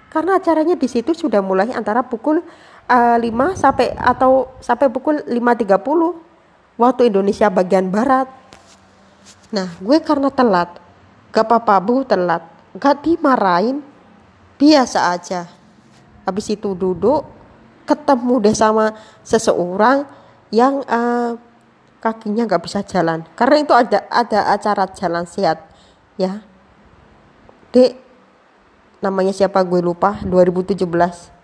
[0.10, 2.42] karena acaranya di situ sudah mulai antara pukul
[2.90, 8.26] uh, eh, 5 sampai atau sampai pukul 5.30 waktu Indonesia bagian barat.
[9.50, 10.78] Nah, gue karena telat,
[11.34, 12.46] gak apa-apa bu telat,
[12.78, 13.82] gak dimarahin,
[14.62, 15.50] biasa aja.
[16.22, 17.26] Habis itu duduk,
[17.90, 18.94] ketemu deh sama
[19.26, 20.06] seseorang
[20.50, 21.38] yang uh,
[22.02, 23.26] kakinya gak bisa jalan.
[23.34, 25.66] Karena itu ada ada acara jalan sehat,
[26.18, 26.42] ya.
[27.70, 27.98] Dek,
[29.02, 29.62] namanya siapa?
[29.62, 30.22] Gue lupa.
[30.26, 31.40] 2017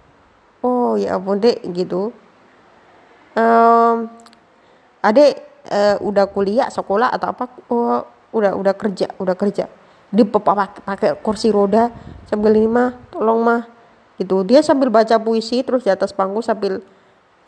[0.66, 2.10] oh ya ampun dek gitu.
[3.38, 4.10] Um,
[5.06, 7.46] adek uh, udah kuliah sekolah atau apa?
[7.70, 8.02] Oh,
[8.34, 9.70] udah udah kerja udah kerja.
[10.10, 11.92] Di pakai kursi roda
[12.26, 13.62] sambil ini mah tolong mah
[14.18, 14.42] gitu.
[14.48, 16.82] Dia sambil baca puisi terus di atas panggung sambil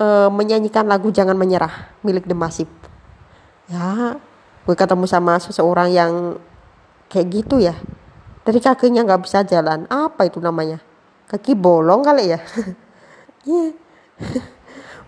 [0.01, 2.71] uh, menyanyikan lagu jangan menyerah milik The Massive.
[3.67, 4.17] Ya
[4.67, 6.37] gue ketemu sama seseorang yang
[7.11, 7.75] kayak gitu ya.
[8.43, 9.87] Dari kakinya nggak bisa jalan.
[9.91, 10.79] Apa itu namanya?
[11.27, 12.39] Kaki bolong kali ya?
[13.47, 13.71] Yeah.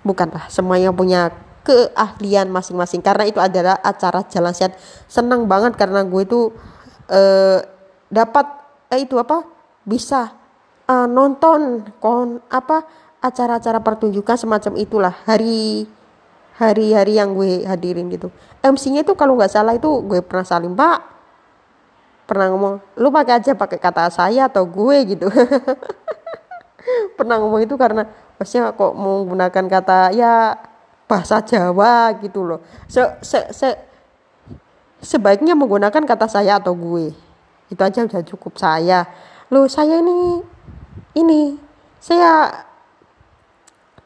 [0.07, 1.27] bukanlah semuanya punya
[1.67, 3.03] keahlian masing-masing.
[3.03, 4.79] Karena itu adalah acara jalan sehat.
[5.11, 6.55] Senang banget karena gue itu
[7.11, 7.59] uh,
[8.07, 8.47] dapat
[8.95, 9.43] eh, itu apa?
[9.83, 10.31] Bisa
[10.87, 12.87] uh, nonton kon apa
[13.19, 15.13] acara-acara pertunjukan semacam itulah.
[15.27, 15.87] Hari
[16.59, 18.27] hari-hari yang gue hadirin gitu.
[18.59, 21.19] MC-nya itu kalau nggak salah itu gue pernah saling pak
[22.29, 25.25] pernah ngomong lu pakai aja pakai kata saya atau gue gitu.
[27.17, 28.05] Pernah ngomong itu karena
[28.37, 30.53] maksudnya kok menggunakan kata ya
[31.09, 32.61] bahasa Jawa gitu loh.
[32.85, 33.73] Se, se, se
[35.01, 37.09] sebaiknya menggunakan kata saya atau gue.
[37.73, 38.61] Itu aja udah cukup.
[38.61, 39.09] Saya
[39.49, 40.45] lo saya ini
[41.17, 41.57] ini
[41.97, 42.53] saya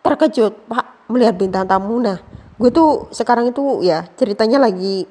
[0.03, 2.19] terkejut pak melihat bintang tamu nah
[2.59, 5.09] gue tuh sekarang itu ya ceritanya lagi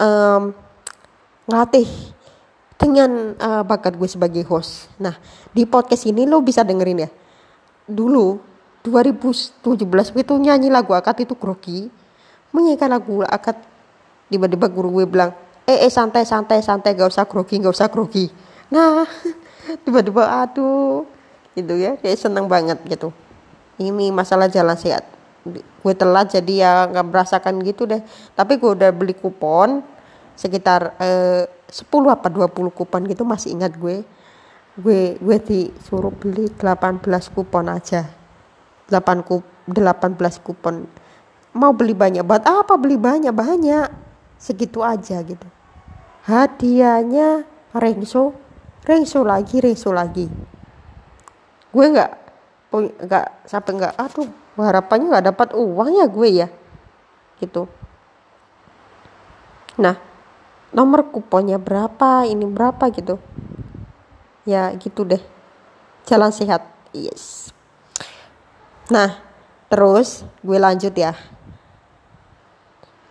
[0.00, 0.54] um,
[1.44, 1.88] ngelatih
[2.74, 4.90] dengan uh, bakat gue sebagai host.
[4.98, 5.16] Nah
[5.54, 7.10] di podcast ini lo bisa dengerin ya.
[7.84, 8.40] Dulu
[8.84, 11.88] 2017 gue tuh nyanyi lagu akad itu grogi.
[12.54, 13.58] Menyanyikan lagu akad
[14.30, 18.28] tiba-tiba guru gue bilang eh eh santai santai santai gak usah grogi gak usah grogi.
[18.72, 19.06] Nah
[19.84, 21.06] tiba-tiba aduh
[21.54, 23.14] gitu ya kayak seneng banget gitu.
[23.78, 25.06] Ini masalah jalan sehat.
[25.82, 28.00] Gue telat jadi ya nggak merasakan gitu deh.
[28.32, 29.82] Tapi gue udah beli kupon
[30.34, 34.06] sekitar eh, 10 apa 20 kupon gitu masih ingat gue.
[34.78, 37.02] Gue gue disuruh beli 18
[37.34, 38.08] kupon aja.
[38.88, 40.86] 8 kup 18 kupon.
[41.54, 43.30] Mau beli banyak buat apa beli banyak?
[43.30, 43.88] Banyak.
[44.38, 45.46] Segitu aja gitu.
[46.24, 48.34] Hadiahnya rengso
[48.84, 50.26] rengso lagi rengso lagi.
[51.74, 52.23] Gue nggak
[52.80, 56.48] nggak sampai nggak aduh harapannya nggak dapat uang ya gue ya
[57.42, 57.66] gitu.
[59.78, 59.98] Nah
[60.70, 63.18] nomor kuponnya berapa ini berapa gitu.
[64.46, 65.22] Ya gitu deh.
[66.06, 66.66] Jalan sehat.
[66.94, 67.50] Yes.
[68.90, 69.18] Nah
[69.66, 71.14] terus gue lanjut ya.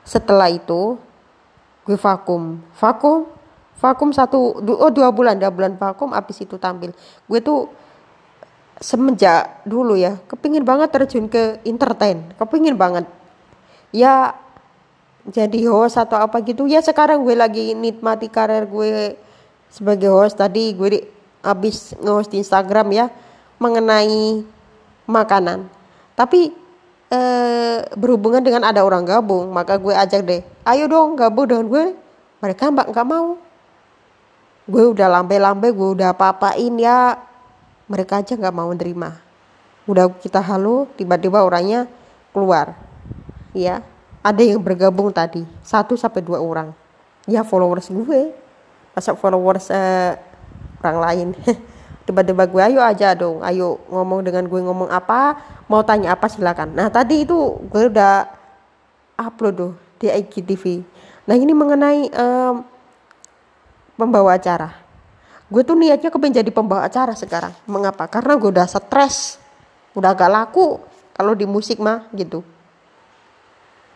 [0.08, 0.96] Setelah itu
[1.84, 2.64] gue vakum.
[2.80, 3.28] Vakum?
[3.80, 5.36] Vakum satu oh dua bulan.
[5.36, 6.96] Dua bulan vakum habis itu tampil.
[7.28, 7.68] Gue tuh
[8.84, 13.08] semenjak dulu ya kepingin banget terjun ke entertain kepingin banget.
[13.96, 14.36] Ya
[15.24, 16.68] jadi host atau apa gitu.
[16.68, 19.16] Ya sekarang gue lagi nikmati karir gue
[19.72, 20.36] sebagai host.
[20.36, 21.00] Tadi gue di,
[21.40, 23.06] abis nge-host di Instagram ya
[23.56, 24.44] mengenai
[25.08, 25.64] makanan.
[26.20, 26.52] Tapi
[27.08, 31.86] eh, berhubungan dengan ada orang gabung maka gue ajak deh ayo dong gabung dengan gue.
[32.44, 33.40] Mereka mbak nggak mau.
[34.68, 37.32] Gue udah lambe-lambe gue udah apa-apain ya
[37.90, 39.20] mereka aja nggak mau nerima.
[39.86, 41.88] Udah kita halo tiba-tiba orangnya
[42.32, 42.76] keluar.
[43.52, 43.84] Ya
[44.24, 46.72] ada yang bergabung tadi satu sampai dua orang.
[47.28, 48.32] Ya followers gue.
[48.94, 50.16] Masa followers eh,
[50.84, 51.28] orang lain?
[52.08, 55.40] Tiba-tiba gue ayo aja dong ayo ngomong dengan gue ngomong apa
[55.72, 56.76] mau tanya apa silakan.
[56.76, 58.44] Nah tadi itu gue udah
[59.18, 60.84] upload tuh di IGTV
[61.24, 62.68] nah ini mengenai um,
[63.96, 64.83] pembawa acara
[65.54, 67.54] gue tuh niatnya kepengen jadi pembawa acara sekarang.
[67.70, 68.10] Mengapa?
[68.10, 69.38] Karena gue udah stres.
[69.94, 70.82] Udah gak laku
[71.14, 72.42] kalau di musik mah gitu.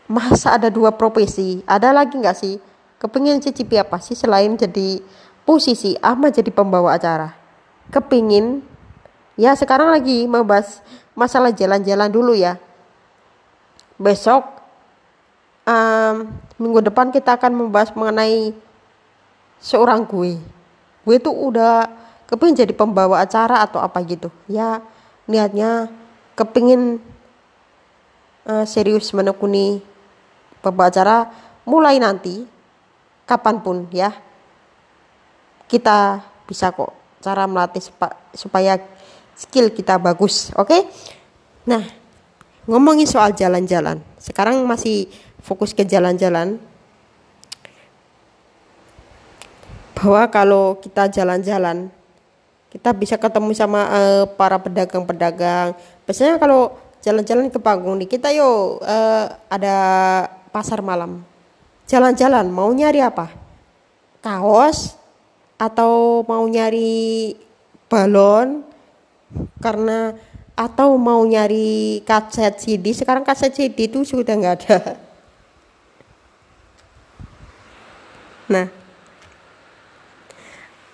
[0.05, 1.65] Masa ada dua profesi?
[1.65, 2.61] Ada lagi nggak sih?
[3.01, 5.01] Kepingin cicipi apa sih selain jadi
[5.43, 7.33] posisi ama jadi pembawa acara.
[7.89, 8.61] Kepingin.
[9.33, 10.85] Ya sekarang lagi membahas
[11.17, 12.61] masalah jalan-jalan dulu ya.
[13.97, 14.45] Besok
[15.65, 16.29] um,
[16.61, 18.53] minggu depan kita akan membahas mengenai
[19.57, 20.37] seorang gue
[21.07, 21.87] gue tuh udah
[22.27, 24.27] kepingin jadi pembawa acara atau apa gitu.
[24.51, 24.83] Ya
[25.23, 25.87] niatnya
[26.35, 26.99] kepingin
[28.43, 29.79] uh, serius menekuni
[30.59, 31.31] pembawa acara
[31.63, 32.43] mulai nanti
[33.23, 34.11] kapan pun ya.
[35.71, 36.91] Kita bisa kok
[37.23, 37.83] cara melatih
[38.35, 38.75] supaya
[39.31, 40.67] skill kita bagus oke?
[40.67, 40.81] Okay?
[41.67, 41.83] nah
[42.67, 44.03] ngomongin soal jalan-jalan.
[44.19, 45.07] Sekarang masih
[45.39, 46.59] fokus ke jalan-jalan
[49.97, 51.89] bahwa kalau kita jalan-jalan
[52.69, 55.73] kita bisa ketemu sama uh, para pedagang-pedagang.
[56.05, 59.75] Biasanya kalau jalan-jalan ke panggung nih kita yuk uh, ada
[60.53, 61.25] pasar malam.
[61.89, 63.33] Jalan-jalan mau nyari apa?
[64.21, 64.93] Kaos
[65.57, 67.33] atau mau nyari
[67.89, 68.61] balon
[69.57, 70.13] karena
[70.57, 74.79] atau mau nyari kaset CD sekarang kaset CD itu sudah nggak ada
[78.47, 78.65] nah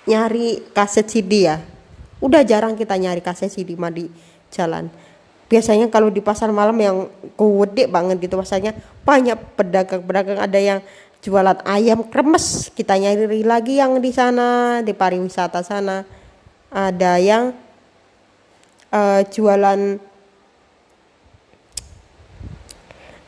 [0.07, 1.59] nyari kaset CD ya.
[2.23, 4.07] Udah jarang kita nyari kaset CD mah di
[4.51, 4.87] jalan.
[5.51, 7.05] Biasanya kalau di pasar malam yang
[7.37, 8.73] gede banget gitu pasarnya
[9.05, 10.79] banyak pedagang-pedagang ada yang
[11.23, 16.03] jualan ayam kremes kita nyari lagi yang di sana di pariwisata sana.
[16.73, 17.53] Ada yang
[18.89, 19.79] uh, jualan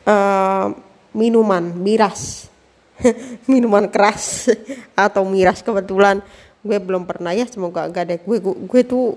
[0.05, 0.65] uh,
[1.13, 2.49] minuman miras.
[3.51, 4.47] Minuman keras
[4.95, 6.23] atau miras kebetulan
[6.65, 9.13] gue belum pernah ya semoga enggak deh gue, gue gue tuh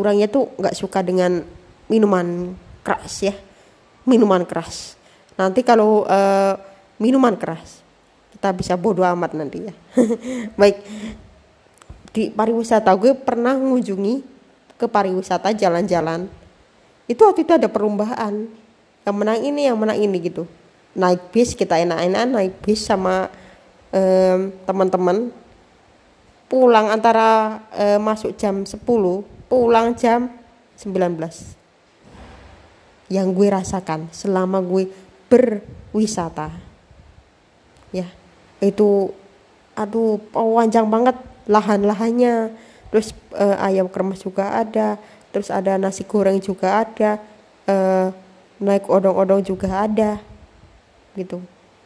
[0.00, 1.44] orangnya tuh nggak suka dengan
[1.92, 3.34] minuman keras ya.
[4.08, 4.96] Minuman keras.
[5.36, 6.56] Nanti kalau uh,
[6.96, 7.84] minuman keras
[8.32, 9.74] kita bisa bodoh amat nanti ya.
[10.60, 10.80] Baik.
[12.10, 14.24] Di pariwisata gue pernah mengunjungi
[14.80, 16.24] ke pariwisata jalan-jalan.
[17.04, 18.48] Itu waktu itu ada perlombaan.
[19.04, 20.48] Yang menang ini yang menang ini gitu.
[20.96, 23.28] Naik bis kita enak-enak naik bis sama
[23.92, 25.30] um, teman-teman
[26.50, 28.82] pulang antara uh, masuk jam 10
[29.46, 30.26] pulang jam
[30.74, 31.14] 19
[33.06, 34.90] yang gue rasakan selama gue
[35.30, 36.50] berwisata.
[37.94, 38.10] Ya
[38.58, 39.14] itu
[39.78, 41.14] aduh panjang banget
[41.46, 42.50] lahan-lahannya.
[42.90, 44.98] Terus uh, ayam kremes juga ada
[45.30, 47.22] terus ada nasi goreng juga ada
[47.70, 48.10] uh,
[48.58, 50.18] naik odong-odong juga ada
[51.14, 51.38] gitu.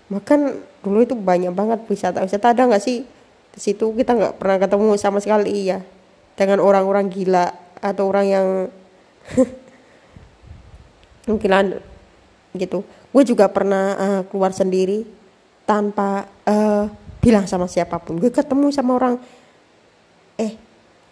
[0.08, 3.04] Makan dulu itu banyak banget wisata wisata ada nggak sih
[3.54, 5.78] di situ kita nggak pernah ketemu sama sekali ya
[6.34, 8.46] dengan orang-orang gila atau orang yang
[11.30, 11.78] mungkin
[12.58, 12.82] gitu.
[13.14, 15.06] Gue juga pernah uh, keluar sendiri
[15.62, 16.90] tanpa uh,
[17.22, 18.18] bilang sama siapa pun.
[18.18, 19.14] Gue ketemu sama orang
[20.34, 20.58] eh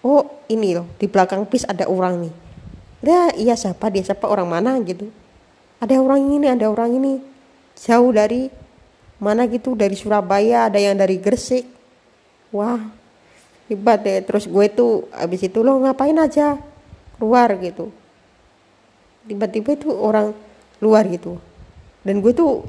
[0.02, 2.34] oh ini loh di belakang bis ada orang nih.
[3.06, 4.02] Ya iya siapa dia?
[4.02, 4.26] Siapa?
[4.26, 4.74] Orang mana?
[4.82, 5.14] Gitu.
[5.78, 7.22] Ada orang ini ada orang ini.
[7.78, 8.50] Jauh dari
[9.22, 9.78] mana gitu?
[9.78, 11.81] Dari Surabaya ada yang dari Gresik
[12.52, 12.78] wah
[13.72, 14.20] hebat deh.
[14.22, 16.60] Terus gue tuh abis itu lo ngapain aja
[17.16, 17.56] keluar?
[17.58, 17.90] gitu.
[19.26, 20.36] Tiba-tiba itu orang
[20.78, 21.40] luar gitu.
[22.04, 22.66] Dan gue tuh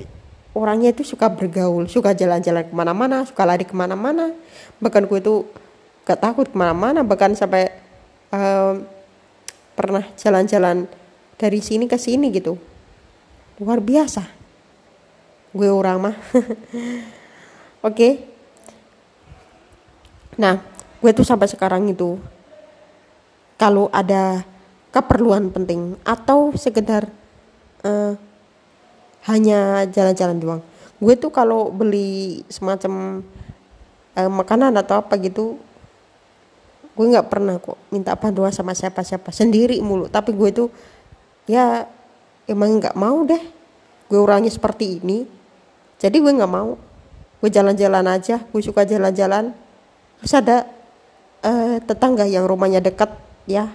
[0.54, 4.32] orangnya itu suka bergaul suka jalan-jalan ke mana-mana suka lari ke mana-mana.
[4.80, 5.46] Bahkan gue tuh
[6.08, 7.04] gak takut ke mana-mana.
[7.04, 7.74] Bahkan sampai
[8.32, 8.88] um,
[9.74, 10.88] pernah jalan-jalan
[11.36, 12.56] dari sini ke sini gitu.
[13.60, 14.24] Luar biasa.
[15.54, 16.16] Gue orang mah.
[17.84, 17.94] Oke.
[17.94, 18.33] okay.
[20.40, 20.62] Nah
[21.04, 22.18] gue tuh sampai sekarang itu
[23.60, 24.44] kalau ada
[24.94, 27.10] keperluan penting atau sekedar
[27.86, 28.14] uh,
[29.30, 30.62] hanya jalan-jalan doang
[31.04, 33.24] gue tuh kalau beli semacam
[34.16, 35.58] uh, makanan atau apa gitu
[36.94, 40.06] gue nggak pernah kok minta bantuan sama siapa-siapa sendiri mulu.
[40.06, 40.70] Tapi gue tuh
[41.50, 41.90] ya
[42.46, 43.42] emang nggak mau deh
[44.10, 45.26] gue orangnya seperti ini.
[45.98, 46.78] Jadi gue nggak mau.
[47.42, 49.52] Gue jalan-jalan aja gue suka jalan-jalan
[50.24, 50.64] terus ada
[51.44, 53.12] uh, tetangga yang rumahnya dekat
[53.44, 53.68] ya.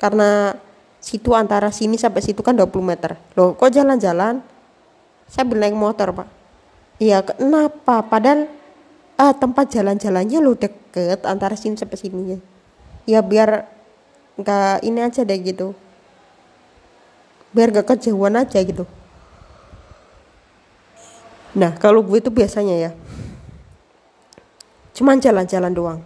[0.00, 0.56] Karena
[0.96, 3.20] situ antara sini sampai situ kan 20 meter.
[3.36, 4.40] Loh kok jalan-jalan?
[5.28, 6.28] Saya beli naik motor pak.
[6.96, 8.00] Iya kenapa?
[8.08, 8.48] Padahal
[9.20, 12.20] uh, tempat jalan-jalannya lo deket antara sini sampai sini.
[12.32, 12.38] Ya
[13.04, 13.68] ya biar
[14.40, 15.76] nggak ini aja deh gitu.
[17.52, 18.86] Biar gak kejauhan aja gitu.
[21.52, 22.90] Nah kalau gue itu biasanya ya
[25.00, 26.00] cuman jalan-jalan doang.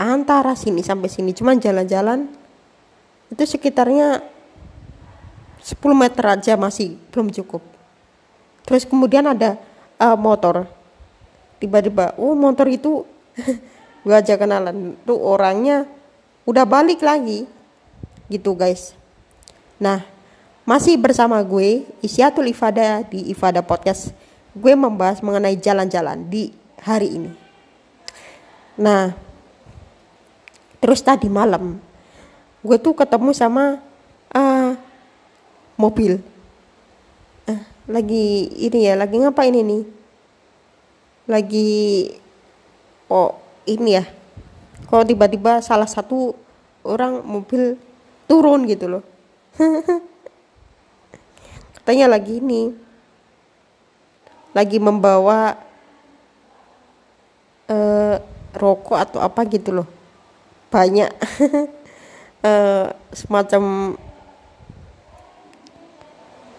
[0.00, 2.24] Antara sini sampai sini cuman jalan-jalan
[3.28, 4.24] itu sekitarnya
[5.60, 7.60] 10 meter aja masih belum cukup.
[8.64, 9.60] Terus kemudian ada
[10.00, 10.64] uh, motor.
[11.60, 13.04] Tiba-tiba, oh motor itu
[14.04, 14.96] gue aja kenalan.
[15.04, 15.84] Tuh orangnya
[16.48, 17.44] udah balik lagi.
[18.32, 18.96] Gitu guys.
[19.76, 20.00] Nah,
[20.64, 24.16] masih bersama gue, Isyatul Ifada di Ifada Podcast.
[24.56, 27.45] Gue membahas mengenai jalan-jalan di hari ini.
[28.76, 29.16] Nah,
[30.80, 31.80] terus tadi malam,
[32.60, 33.80] gue tuh ketemu sama
[34.36, 34.76] uh,
[35.80, 36.20] mobil.
[37.48, 39.84] Uh, lagi ini ya, lagi ngapain ini?
[41.26, 42.12] Lagi,
[43.10, 43.34] oh
[43.64, 44.04] ini ya.
[44.86, 46.36] Kok tiba-tiba salah satu
[46.84, 47.80] orang mobil
[48.28, 49.04] turun gitu loh.
[51.86, 52.74] katanya lagi ini
[54.50, 55.54] lagi membawa
[57.70, 58.18] uh,
[58.56, 59.88] rokok atau apa gitu loh.
[60.72, 61.10] Banyak.
[62.42, 62.90] Uh,
[63.20, 63.94] semacam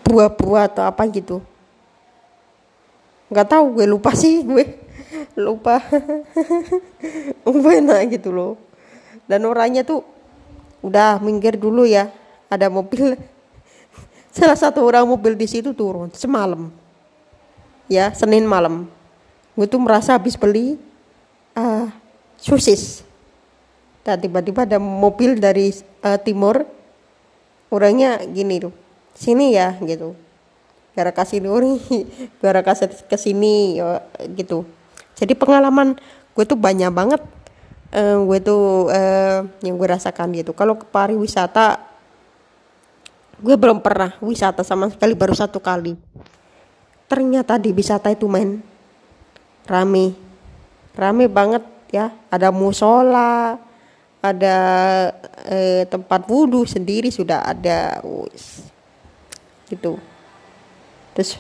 [0.08, 1.44] buah-buah atau apa gitu.
[3.28, 4.66] Nggak tahu gue lupa sih gue
[5.36, 5.84] lupa.
[7.78, 8.56] Enak gitu loh.
[9.28, 10.02] Dan orangnya tuh
[10.80, 12.08] udah minggir dulu ya
[12.48, 13.20] ada mobil.
[14.36, 16.72] Salah satu orang mobil di situ turun semalam.
[17.92, 18.88] Ya Senin malam.
[19.54, 20.80] Gue tuh merasa habis beli
[21.58, 21.90] uh,
[22.38, 23.02] sosis
[24.06, 25.74] dan tiba-tiba ada mobil dari
[26.06, 26.64] uh, timur.
[27.68, 28.72] Orangnya gini tuh
[29.12, 30.16] sini ya gitu.
[30.96, 31.84] Gara kasih nuri
[32.44, 34.00] gara kasih ke sini ya,
[34.32, 34.64] gitu.
[35.20, 36.00] Jadi pengalaman
[36.32, 37.20] gue tuh banyak banget.
[37.92, 41.80] Uh, gue tuh uh, yang gue rasakan gitu kalau ke pariwisata
[43.40, 46.00] gue belum pernah wisata sama sekali baru satu kali.
[47.12, 48.64] Ternyata di wisata itu main
[49.68, 50.27] rame
[50.98, 52.12] rame banget ya.
[52.34, 53.62] Ada musola
[54.18, 54.58] ada
[55.46, 58.66] eh, tempat wudhu sendiri sudah ada Wis.
[59.70, 60.00] gitu.
[61.14, 61.38] Terus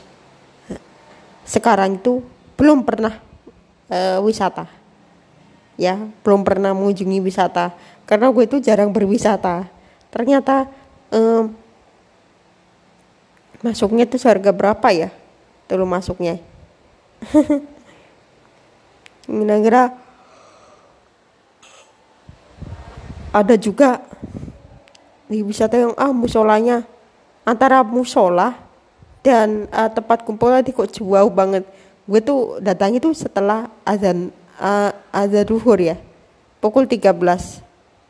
[1.48, 2.22] sekarang itu
[2.56, 3.18] belum pernah
[3.90, 4.70] eh, wisata.
[5.78, 7.74] Ya belum pernah mengunjungi wisata.
[8.08, 9.68] Karena gue itu jarang berwisata.
[10.14, 10.70] Ternyata
[11.12, 11.44] eh,
[13.66, 15.10] masuknya itu harga berapa ya?
[15.68, 16.40] Dulu masuknya
[19.28, 19.94] kira-kira
[23.36, 24.02] ada juga
[25.28, 26.88] di wisata yang ah musolanya.
[27.48, 28.60] Antara musola
[29.24, 31.64] dan uh, tempat kumpul tadi kok jauh banget.
[32.04, 35.96] Gue tuh datang itu setelah azan uh, azan duhur ya.
[36.60, 37.16] Pukul 13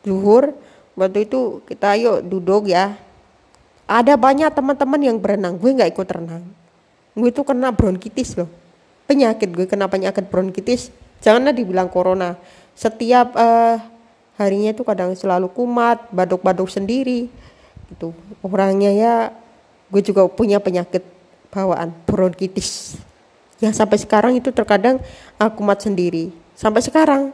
[0.02, 0.58] duhur
[0.98, 2.98] waktu itu kita yuk duduk ya.
[3.86, 5.58] Ada banyak teman-teman yang berenang.
[5.62, 6.44] Gue nggak ikut renang.
[7.14, 8.50] Gue tuh kena bronkitis loh.
[9.06, 10.90] Penyakit gue kena penyakit bronkitis
[11.24, 12.38] janganlah dibilang corona.
[12.78, 13.78] Setiap uh,
[14.38, 17.26] harinya itu kadang selalu kumat batuk-batuk sendiri
[17.88, 18.12] itu
[18.44, 19.14] orangnya ya
[19.88, 21.02] gue juga punya penyakit
[21.50, 23.00] bawaan bronkitis.
[23.58, 25.02] Yang sampai sekarang itu terkadang
[25.42, 26.30] aku kumat sendiri.
[26.54, 27.34] Sampai sekarang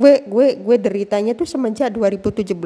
[0.00, 2.56] gue gue gue deritanya tuh semenjak 2017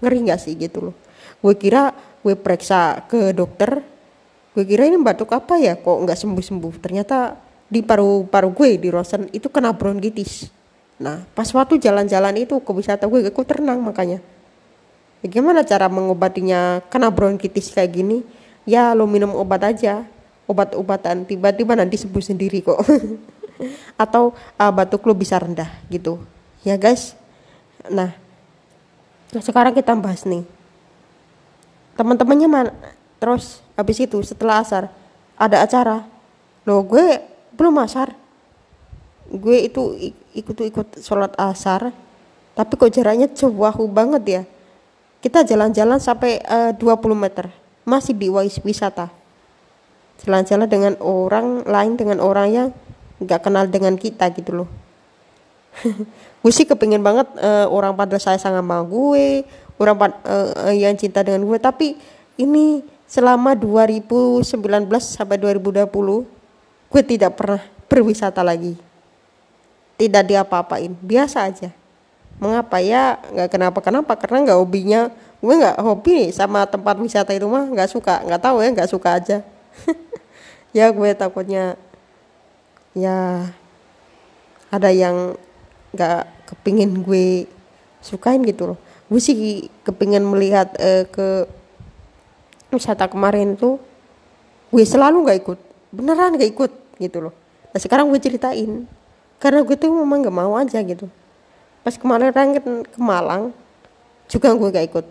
[0.00, 0.96] ngeri nggak sih gitu loh.
[1.40, 3.80] Gue kira gue periksa ke dokter
[4.50, 7.38] gue kira ini batuk apa ya kok nggak sembuh sembuh ternyata
[7.70, 10.50] di paru-paru gue di Rosen itu kena bronkitis.
[10.98, 14.18] Nah pas waktu jalan-jalan itu ke wisata gue gue tenang makanya.
[15.22, 18.26] Bagaimana cara mengobatinya kena bronkitis kayak gini?
[18.66, 20.02] Ya lo minum obat aja.
[20.50, 22.82] Obat-obatan tiba-tiba nanti sembuh sendiri kok.
[24.02, 26.18] Atau uh, batuk lo bisa rendah gitu.
[26.66, 27.14] Ya guys?
[27.86, 28.10] Nah
[29.30, 30.42] nah sekarang kita bahas nih.
[31.94, 32.72] Teman-temannya mana?
[33.22, 34.90] Terus habis itu setelah asar
[35.38, 36.02] ada acara.
[36.66, 37.30] Lo gue
[37.60, 38.16] belum asar.
[39.28, 39.92] Gue itu
[40.32, 41.92] ikut ikut sholat asar
[42.56, 44.42] tapi kok jaraknya jauh banget ya.
[45.20, 47.52] Kita jalan-jalan sampai eh, uh, 20 meter.
[47.84, 49.12] Masih di wisata.
[50.24, 52.68] Jalan-jalan dengan orang lain dengan orang yang
[53.20, 54.68] nggak kenal dengan kita gitu loh.
[56.40, 59.44] Gue sih kepingin banget uh, orang pada saya sangat sama gue
[59.76, 61.56] orang uh, yang cinta dengan gue.
[61.60, 62.00] Tapi
[62.40, 64.48] ini selama 2019
[65.00, 66.39] sampai 2020
[66.90, 68.74] gue tidak pernah berwisata lagi.
[69.94, 70.90] Tidak diapa-apain.
[70.98, 71.70] Biasa aja.
[72.42, 72.82] Mengapa?
[72.82, 75.00] Ya nggak kenapa kenapa karena nggak hobinya.
[75.40, 78.22] Gue nggak hobi sama tempat wisata itu mah nggak suka.
[78.26, 79.38] Nggak tahu ya nggak suka aja.
[80.70, 81.74] Ya gue takutnya
[82.94, 83.50] ya
[84.70, 85.34] ada yang
[85.90, 87.50] nggak kepingin gue
[87.98, 88.78] sukain gitu loh.
[89.10, 91.50] Gue sih kepingin melihat uh, ke
[92.70, 93.82] wisata kemarin tuh
[94.70, 95.58] gue selalu nggak ikut.
[95.90, 97.34] Beneran nggak ikut gitu loh.
[97.72, 98.84] Nah sekarang gue ceritain.
[99.40, 101.08] Karena gue tuh memang nggak mau aja gitu.
[101.80, 103.56] Pas kemarin rangkit ke Malang
[104.28, 105.06] juga gue gak ikut.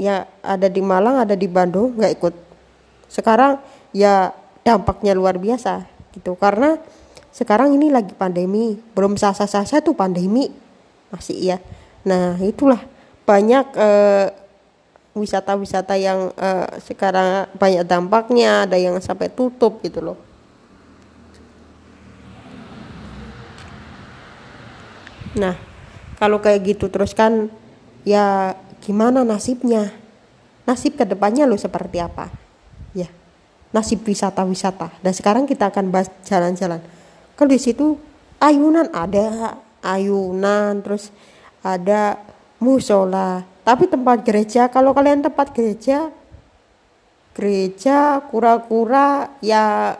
[0.00, 2.34] Ya ada di Malang ada di Bandung nggak ikut.
[3.12, 3.60] Sekarang
[3.92, 4.32] ya
[4.64, 5.84] dampaknya luar biasa
[6.16, 6.32] gitu.
[6.40, 6.80] Karena
[7.28, 8.80] sekarang ini lagi pandemi.
[8.96, 10.48] Belum sah-sah tuh pandemi.
[11.12, 11.56] Masih iya.
[12.08, 12.80] Nah itulah.
[13.28, 14.26] Banyak eh,
[15.14, 20.29] wisata-wisata yang uh, sekarang banyak dampaknya ada yang sampai tutup gitu loh
[25.40, 25.56] nah
[26.20, 27.48] kalau kayak gitu terus kan
[28.04, 28.52] ya
[28.84, 29.88] gimana nasibnya?
[30.68, 32.28] Nasib ke depannya lo seperti apa?
[32.92, 33.08] Ya
[33.70, 35.00] nasib wisata-wisata.
[35.00, 36.82] Dan sekarang kita akan bahas jalan-jalan.
[37.34, 37.96] Kalau di situ
[38.42, 41.14] ayunan ada ayunan terus
[41.64, 42.20] ada
[42.60, 43.46] musola.
[43.64, 46.10] Tapi tempat gereja kalau kalian tempat gereja
[47.32, 49.96] gereja kura-kura ya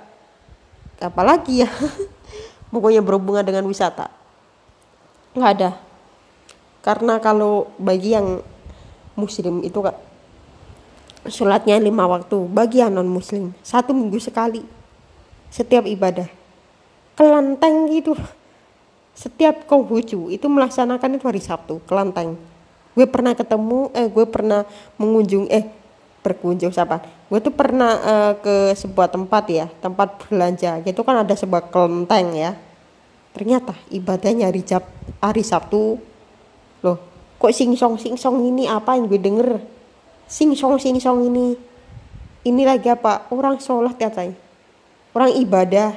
[1.00, 1.70] apalagi ya?
[2.74, 4.19] Pokoknya berhubungan dengan wisata
[5.36, 5.70] nggak ada.
[6.80, 8.40] Karena kalau bagi yang
[9.14, 9.96] muslim itu kak
[11.28, 14.64] sholatnya lima waktu bagi yang non muslim satu minggu sekali
[15.52, 16.26] setiap ibadah.
[17.18, 18.16] Kelanteng gitu
[19.12, 22.40] setiap konghucu itu melaksanakan itu hari Sabtu kelanteng
[22.94, 24.66] gue pernah ketemu eh gue pernah
[24.98, 25.64] mengunjung eh
[26.20, 27.00] berkunjung siapa?
[27.32, 30.76] Gue tuh pernah uh, ke sebuah tempat ya tempat belanja.
[30.84, 32.52] Gitu kan ada sebuah kelenteng ya
[33.32, 34.84] ternyata ibadahnya hari, Jab,
[35.22, 35.98] hari Sabtu.
[36.84, 36.98] Loh
[37.40, 39.60] kok sing song sing song ini apa yang gue denger?
[40.28, 41.56] Sing song sing song ini.
[42.40, 43.28] Ini lagi apa?
[43.28, 44.36] Orang sholat katanya
[45.14, 45.90] orang ibadah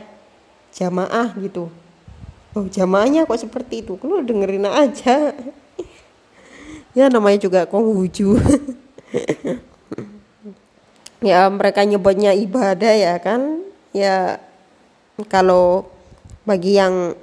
[0.74, 1.70] jamaah gitu.
[2.54, 3.98] Oh jamaahnya kok seperti itu?
[4.02, 5.18] Lu dengerin aja.
[6.94, 8.38] Ya namanya juga konghuju.
[11.24, 13.64] Ya mereka nyebutnya ibadah ya kan?
[13.96, 14.44] Ya
[15.32, 15.88] kalau
[16.44, 17.16] bagi yang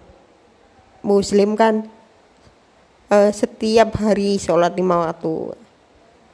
[1.05, 1.89] muslim kan
[3.12, 5.57] uh, setiap hari sholat lima waktu.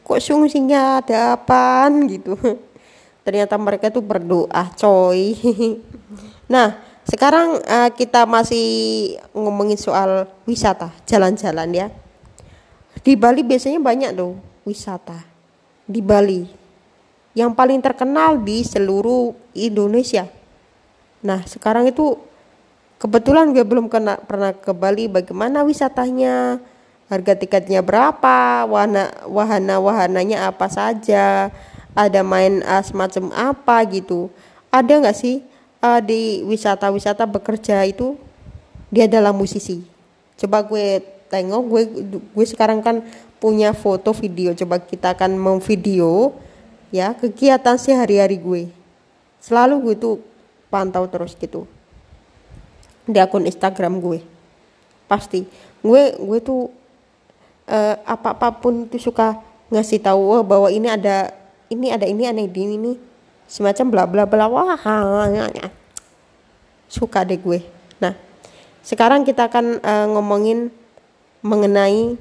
[0.07, 2.39] Kok sungsinya ada apaan gitu?
[3.27, 5.35] Ternyata mereka tuh berdoa coy.
[6.47, 8.67] Nah sekarang uh, kita masih
[9.35, 11.87] ngomongin soal wisata jalan-jalan ya.
[13.03, 15.27] Di Bali biasanya banyak tuh wisata
[15.91, 16.47] di Bali.
[17.35, 20.31] Yang paling terkenal di seluruh Indonesia.
[21.27, 22.15] Nah sekarang itu
[22.97, 26.61] kebetulan gue belum kena pernah ke Bali bagaimana wisatanya?
[27.07, 28.67] Harga tiketnya berapa?
[28.67, 31.55] Wahana wahana wahananya apa saja?
[31.95, 34.27] Ada main uh, semacam apa gitu?
[34.75, 35.41] Ada nggak sih
[35.81, 38.19] uh, di wisata-wisata bekerja itu?
[38.91, 39.87] Dia adalah musisi.
[40.35, 40.99] Coba gue
[41.31, 41.83] tengok gue
[42.35, 43.07] gue sekarang kan
[43.39, 44.51] punya foto video.
[44.59, 46.35] Coba kita akan memvideo
[46.91, 48.63] ya kegiatan sehari-hari gue.
[49.39, 50.17] Selalu gue tuh
[50.67, 51.71] pantau terus gitu
[53.07, 54.21] di akun Instagram gue.
[55.07, 55.47] Pasti.
[55.81, 56.69] Gue gue tuh
[57.71, 59.39] uh, apa apa pun tuh suka
[59.71, 61.31] ngasih tahu oh, bahwa ini ada
[61.71, 62.93] ini ada ini ada ini ini.
[63.47, 64.51] Semacam bla bla bla.
[64.51, 64.75] Wah
[66.91, 67.63] suka deh gue.
[68.03, 68.15] Nah
[68.83, 70.71] sekarang kita akan uh, ngomongin
[71.47, 72.19] mengenai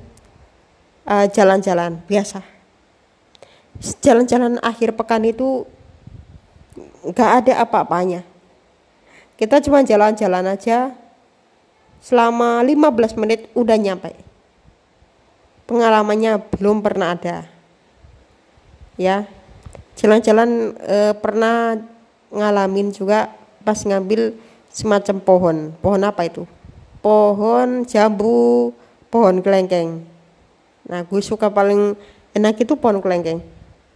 [1.09, 2.45] eh, jalan-jalan uh, biasa.
[4.05, 5.65] Jalan-jalan akhir pekan itu
[7.05, 8.34] nggak ada apa-apanya
[9.35, 10.95] kita cuma jalan-jalan aja.
[11.99, 14.13] Selama 15 menit udah nyampe.
[15.65, 17.49] Pengalamannya belum pernah ada.
[18.95, 19.25] Ya
[19.97, 21.79] jalan-jalan e, pernah
[22.29, 23.33] ngalamin juga
[23.65, 24.37] pas ngambil
[24.69, 25.57] semacam pohon.
[25.81, 26.43] Pohon apa itu?
[27.01, 28.71] Pohon jambu
[29.09, 30.05] pohon kelengkeng.
[30.85, 31.97] Nah gue suka paling
[32.37, 33.41] enak itu pohon kelengkeng.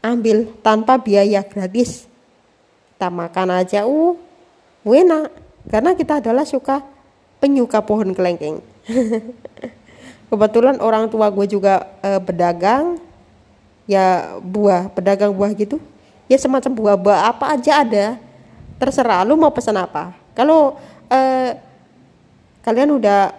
[0.01, 2.09] Ambil tanpa biaya gratis.
[2.95, 4.28] Kita makan aja uh
[4.87, 5.33] enak
[5.67, 6.81] karena kita adalah suka
[7.39, 8.63] penyuka pohon kelengkeng.
[10.29, 13.01] Kebetulan orang tua gue juga e, pedagang
[13.89, 15.81] ya buah pedagang buah gitu.
[16.29, 18.05] Ya semacam buah-buah apa aja ada
[18.77, 20.13] terserah lu mau pesan apa.
[20.37, 20.77] Kalau
[21.09, 21.19] e,
[22.61, 23.33] kalian udah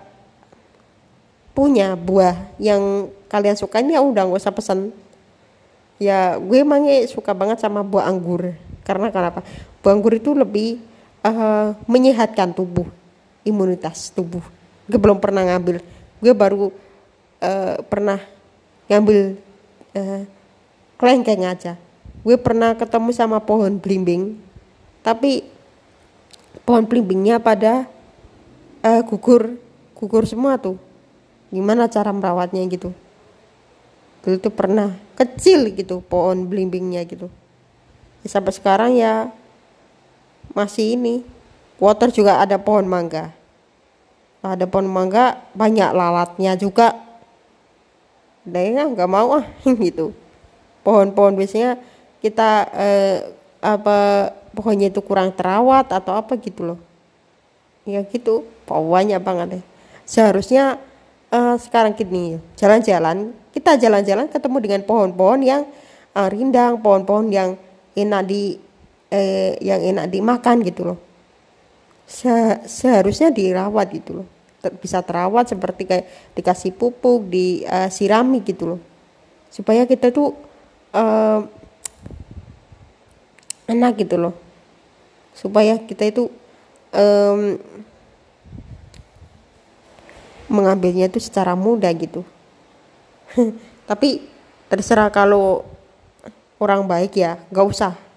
[1.54, 4.90] punya buah yang kalian suka ini ya udah nggak usah pesan
[6.00, 8.58] ya gue emangnya suka banget sama buah anggur.
[8.82, 9.46] Karena kenapa?
[9.84, 10.89] Buah anggur itu lebih
[11.24, 12.88] uh, menyehatkan tubuh
[13.44, 14.42] imunitas tubuh.
[14.90, 15.80] Gue belum pernah ngambil.
[16.20, 16.74] Gue baru
[17.40, 18.20] uh, pernah
[18.90, 19.38] ngambil
[19.96, 20.22] uh,
[21.00, 21.78] kelengkeng aja.
[22.20, 24.36] Gue pernah ketemu sama pohon belimbing
[25.00, 25.48] tapi
[26.68, 27.88] pohon belimbingnya pada
[28.84, 29.56] uh, gugur
[29.96, 30.76] gugur semua tuh.
[31.50, 32.92] Gimana cara merawatnya gitu?
[34.20, 37.32] Dulu tuh pernah kecil gitu pohon belimbingnya gitu.
[38.20, 39.32] Ya, sampai sekarang ya
[40.54, 41.22] masih ini.
[41.80, 43.32] Water juga ada pohon mangga.
[44.44, 46.96] Ada pohon mangga banyak lalatnya juga.
[48.44, 49.44] Ya nggak mau ah
[49.84, 50.12] gitu.
[50.80, 51.76] Pohon-pohon biasanya
[52.24, 53.16] kita eh,
[53.60, 56.78] apa pohonnya itu kurang terawat atau apa gitu loh.
[57.84, 58.48] Ya gitu.
[58.68, 59.64] Banyak banget deh.
[60.08, 60.80] Seharusnya
[61.32, 65.62] eh, sekarang gini jalan-jalan kita jalan-jalan ketemu dengan pohon-pohon yang
[66.16, 67.56] eh, rindang pohon-pohon yang
[67.96, 68.69] enak di
[69.10, 70.98] eh, yang enak dimakan gitu loh.
[72.06, 72.30] Se
[72.66, 74.26] seharusnya dirawat gitu loh.
[74.62, 76.06] Ter bisa terawat seperti kayak
[76.38, 78.80] dikasih pupuk disirami uh, gitu loh.
[79.50, 80.34] Supaya kita tuh
[80.94, 81.42] uh,
[83.66, 84.34] enak gitu loh.
[85.34, 86.30] Supaya kita itu
[86.94, 87.58] um,
[90.50, 92.26] mengambilnya itu secara mudah gitu.
[93.90, 94.26] Tapi
[94.66, 95.62] terserah kalau
[96.58, 98.09] orang baik ya gak usah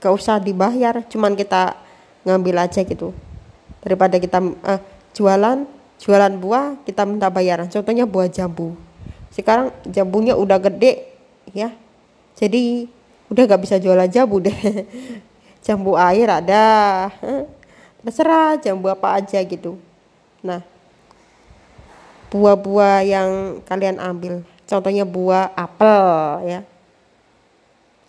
[0.00, 1.76] gak usah dibayar cuman kita
[2.24, 3.12] ngambil aja gitu.
[3.84, 4.80] Daripada kita uh,
[5.12, 5.68] jualan
[6.00, 7.68] jualan buah kita minta bayaran.
[7.68, 8.74] Contohnya buah jambu.
[9.28, 11.04] Sekarang jambunya udah gede
[11.52, 11.70] ya.
[12.40, 12.88] Jadi
[13.28, 14.56] udah gak bisa jualan jambu deh.
[15.60, 16.64] Jambu air ada.
[18.00, 19.76] Terserah jambu apa aja gitu.
[20.40, 20.64] Nah
[22.32, 24.40] buah-buah yang kalian ambil.
[24.64, 26.00] Contohnya buah apel
[26.48, 26.60] ya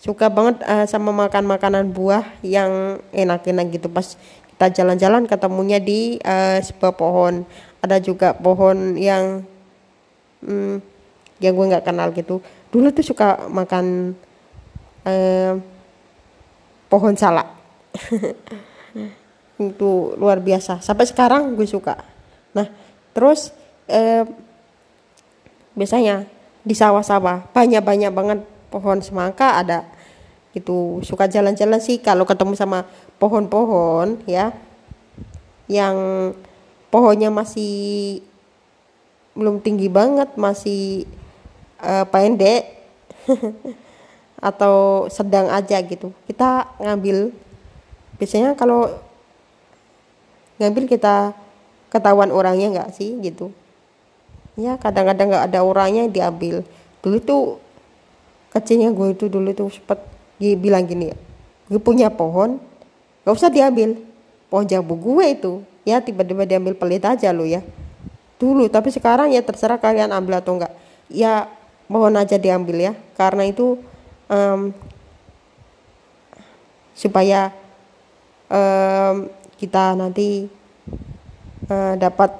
[0.01, 3.85] suka banget uh, sama makan makanan buah yang enak-enak gitu.
[3.85, 4.17] Pas
[4.49, 7.45] kita jalan-jalan ketemunya di uh, sebuah pohon.
[7.85, 9.45] Ada juga pohon yang
[10.41, 10.81] hmm,
[11.37, 12.41] yang gue nggak kenal gitu.
[12.73, 14.17] Dulu tuh suka makan
[15.05, 15.61] uh,
[16.89, 17.53] pohon salak.
[19.61, 20.81] Itu luar biasa.
[20.81, 22.01] Sampai sekarang gue suka.
[22.57, 22.65] Nah
[23.13, 23.53] terus
[23.85, 24.25] eh,
[25.77, 26.25] biasanya
[26.65, 27.45] di sawah-sawah.
[27.53, 28.39] Banyak-banyak banget
[28.71, 29.83] pohon semangka ada
[30.51, 32.83] itu suka jalan-jalan sih kalau ketemu sama
[33.19, 34.51] pohon-pohon ya.
[35.71, 35.95] Yang
[36.91, 38.19] pohonnya masih
[39.31, 41.07] belum tinggi banget masih
[41.79, 42.67] uh, pendek
[44.51, 46.11] atau sedang aja gitu.
[46.27, 47.31] Kita ngambil
[48.19, 48.91] biasanya kalau
[50.59, 51.31] ngambil kita
[51.87, 53.55] ketahuan orangnya nggak sih gitu.
[54.59, 56.67] Ya kadang-kadang nggak ada orangnya diambil.
[56.99, 57.43] Dulu tuh
[58.51, 60.03] kecilnya gue itu dulu tuh sempat
[60.37, 61.15] bilang gini
[61.71, 62.59] gue punya pohon
[63.23, 63.95] gak usah diambil.
[64.51, 65.53] Pohon jambu gue itu.
[65.87, 67.63] Ya tiba-tiba diambil pelit aja lo ya.
[68.35, 70.73] Dulu tapi sekarang ya terserah kalian ambil atau enggak
[71.07, 71.47] ya
[71.87, 72.93] mohon aja diambil ya.
[73.15, 73.79] Karena itu
[74.27, 74.75] um,
[76.91, 77.55] supaya
[78.51, 80.51] um, kita nanti
[81.71, 82.35] uh, dapat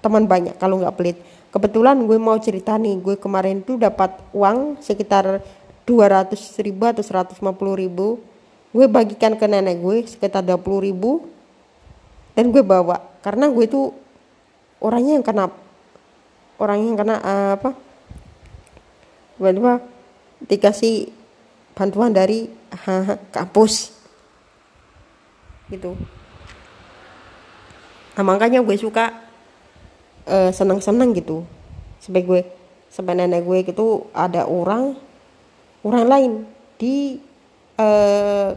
[0.00, 1.18] teman banyak kalau nggak pelit
[1.50, 5.42] kebetulan gue mau cerita nih gue kemarin tuh dapat uang sekitar
[5.84, 7.34] 200 ribu atau 150
[7.74, 8.22] ribu.
[8.70, 11.26] Gue bagikan ke nenek gue sekitar 20 ribu.
[12.38, 13.90] Dan gue bawa karena gue tuh
[14.78, 15.50] orangnya yang kena
[16.62, 17.70] orangnya yang kena uh, apa?
[19.34, 19.72] Tiba-tiba
[20.46, 21.10] dikasih
[21.74, 22.46] bantuan dari
[22.86, 23.90] uh, kampus.
[25.66, 25.98] Gitu.
[28.14, 29.29] Nah makanya gue suka
[30.26, 31.44] uh, senang-senang gitu.
[32.00, 32.40] Sampai gue
[32.90, 34.98] sampai nenek gue gitu ada orang
[35.86, 36.32] orang lain
[36.74, 37.22] di
[37.78, 38.50] uh,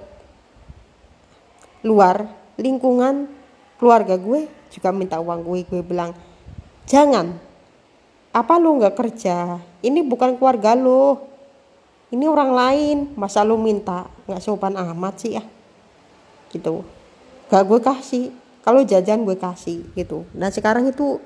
[1.85, 2.25] luar
[2.57, 3.29] lingkungan
[3.77, 5.59] keluarga gue juga minta uang gue.
[5.67, 6.11] Gue bilang
[6.89, 7.35] jangan.
[8.33, 9.61] Apa lu nggak kerja?
[9.85, 11.21] Ini bukan keluarga lo
[12.09, 12.97] ini orang lain.
[13.13, 14.09] Masa lu minta?
[14.25, 15.43] Nggak sopan amat sih ya
[16.53, 16.85] gitu.
[17.49, 18.25] Gak gue kasih.
[18.63, 20.23] Kalau jajan gue kasih gitu.
[20.37, 21.19] Nah sekarang itu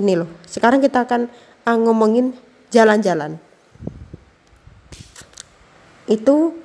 [0.00, 0.30] ini loh.
[0.48, 1.28] Sekarang kita akan
[1.68, 2.32] uh, ngomongin
[2.72, 3.36] jalan-jalan.
[6.08, 6.56] Itu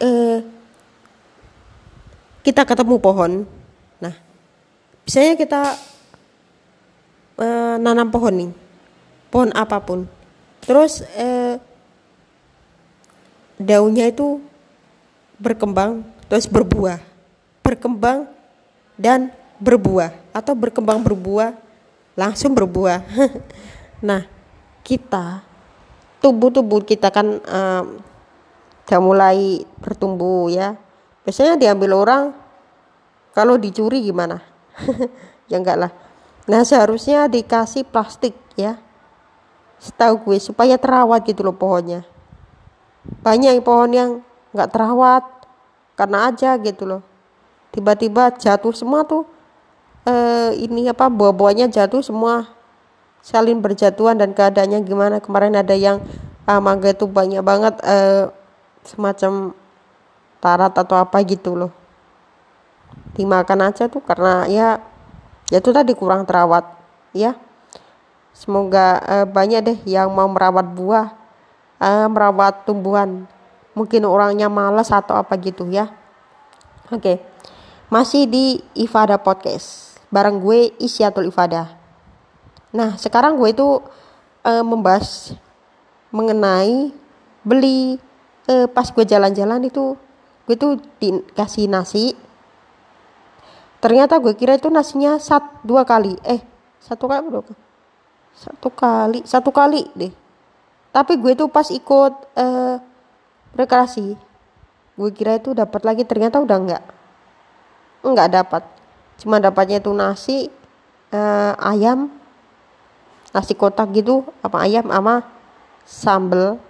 [0.00, 0.40] eh,
[2.44, 3.32] kita ketemu pohon.
[4.00, 4.14] Nah
[5.04, 5.62] misalnya kita
[7.40, 8.50] eh, nanam pohon nih.
[9.28, 10.08] Pohon apa pun.
[10.64, 11.60] Terus eh,
[13.60, 14.40] daunnya itu
[15.36, 16.98] berkembang terus berbuah.
[17.64, 18.28] Berkembang
[18.98, 21.63] dan berbuah atau berkembang berbuah
[22.14, 23.02] langsung berbuah.
[24.08, 24.26] nah,
[24.86, 25.42] kita
[26.22, 27.84] tubuh-tubuh kita kan um,
[29.02, 30.78] mulai bertumbuh ya.
[31.26, 32.22] Biasanya diambil orang
[33.34, 34.40] kalau dicuri gimana?
[35.50, 35.92] ya enggak lah.
[36.44, 38.78] Nah, seharusnya dikasih plastik ya.
[39.80, 42.06] Setahu gue supaya terawat gitu loh pohonnya.
[43.20, 44.10] Banyak pohon yang
[44.56, 45.24] nggak terawat
[45.98, 47.02] karena aja gitu loh.
[47.74, 49.26] Tiba-tiba jatuh semua tuh
[50.04, 52.48] uh, ini apa buah-buahnya jatuh semua.
[53.24, 55.16] Saling berjatuhan dan keadaannya gimana.
[55.18, 56.04] Kemarin ada yang
[56.44, 58.28] uh, mangga itu banyak banget uh,
[58.84, 59.56] semacam
[60.44, 61.72] tarat atau apa gitu loh.
[63.16, 64.82] Dimakan aja tuh karena ya
[65.48, 66.68] ya itu tadi kurang terawat
[67.16, 67.36] ya.
[68.34, 71.16] Semoga uh, banyak deh yang mau merawat buah
[71.80, 73.24] uh, merawat tumbuhan.
[73.74, 75.90] Mungkin orangnya malas atau apa gitu ya.
[76.92, 77.16] Oke okay.
[77.88, 79.83] masih di Ifada Podcast
[80.14, 81.74] bareng gue Isyatul Ifadah.
[82.70, 83.82] Nah, sekarang gue itu
[84.46, 85.34] uh, membahas
[86.14, 86.94] mengenai
[87.42, 87.98] beli
[88.46, 89.98] uh, pas gue jalan-jalan itu
[90.46, 92.14] gue tuh dikasih nasi.
[93.82, 96.14] Ternyata gue kira itu nasinya sat dua kali.
[96.22, 96.40] Eh,
[96.78, 97.52] satu kali berapa?
[98.38, 100.14] Satu kali, satu kali deh.
[100.94, 102.78] Tapi gue tuh pas ikut uh,
[103.58, 104.14] rekreasi,
[104.94, 106.84] gue kira itu dapat lagi ternyata udah enggak.
[108.06, 108.62] Enggak dapat
[109.24, 110.52] cuma dapatnya itu nasi
[111.08, 112.12] uh, ayam
[113.32, 115.24] nasi kotak gitu apa ayam sama
[115.88, 116.60] sambel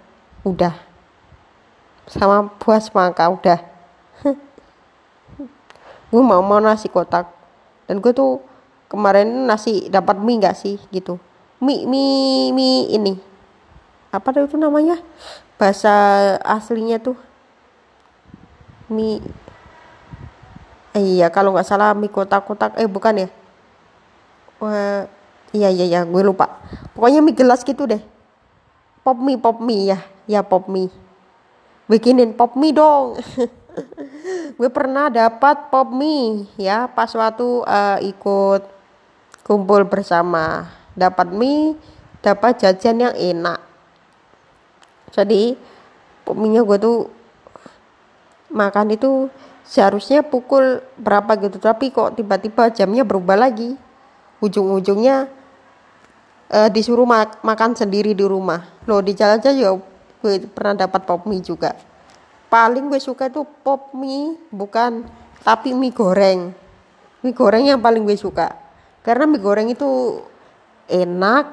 [0.47, 0.75] udah.
[2.05, 3.59] Sama buah semangka udah.
[6.13, 7.27] Gue mau mau nasi kotak.
[7.85, 8.41] Dan gue tuh
[8.89, 11.17] kemarin nasi dapat mie gak sih gitu.
[11.61, 13.13] Mie mie mie ini.
[14.09, 15.01] Apa itu namanya?
[15.57, 15.93] Bahasa
[16.45, 17.17] aslinya tuh.
[18.89, 19.21] Mie
[20.95, 23.29] iya kalau nggak salah mie kotak-kotak eh bukan ya?
[24.63, 25.05] Wah,
[25.51, 26.63] iya iya iya gue lupa.
[26.95, 27.99] Pokoknya mie gelas gitu deh.
[29.03, 29.99] Pop mie pop mie ya.
[30.25, 30.89] Ya pop mie.
[31.85, 33.19] Bikinin pop mie dong.
[34.57, 38.63] Gue pernah dapat pop mie ya pas waktu uh, ikut
[39.43, 40.71] kumpul bersama.
[40.95, 41.77] Dapat mie
[42.23, 43.59] dapat jajan yang enak.
[45.11, 45.59] Jadi
[46.25, 47.11] pop mie nya gue tuh
[48.49, 49.27] makan itu
[49.65, 51.57] seharusnya pukul berapa gitu.
[51.57, 53.75] Tapi kok tiba-tiba jamnya berubah lagi.
[54.39, 55.27] Ujung-ujungnya
[56.53, 58.63] uh, disuruh mak makan sendiri di rumah.
[58.85, 59.81] Loh di jalan aja juga
[60.25, 61.73] gue pernah dapat pop mie juga.
[62.49, 65.05] Paling gue suka itu pop mie bukan
[65.41, 66.53] tapi mie goreng.
[67.25, 68.53] Mie goreng yang paling gue suka.
[69.01, 70.21] Karena mie goreng itu
[70.85, 71.45] enak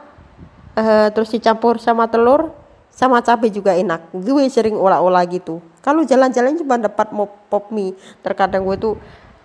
[0.76, 2.52] uh, terus dicampur sama telur
[2.92, 4.12] sama cabai juga enak.
[4.12, 7.10] Gue sering olah-olah gitu kalau jalan-jalan cuma dapat
[7.50, 8.94] pop mie terkadang gue tuh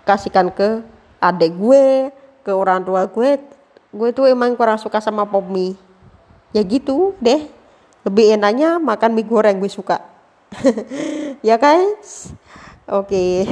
[0.06, 0.80] kasihkan ke
[1.18, 2.14] adik gue
[2.46, 3.42] ke orang tua gue
[3.88, 5.74] gue tuh emang kurang suka sama pop mie.
[6.54, 7.50] Ya gitu deh
[8.06, 10.00] lebih enaknya makan mie goreng gue suka.
[11.44, 12.32] Ya guys?
[12.88, 13.44] Oke.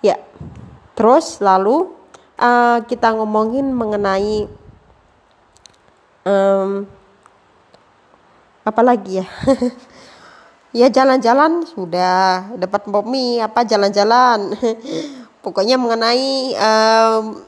[0.00, 0.16] Ya
[0.96, 1.92] terus lalu
[2.40, 4.48] uh, kita ngomongin mengenai
[6.24, 6.88] um,
[8.64, 9.26] apa lagi ya
[10.70, 12.54] ya jalan-jalan sudah.
[12.56, 14.54] Dapat pop mie apa jalan-jalan.
[15.44, 17.40] Pokoknya mengenai um,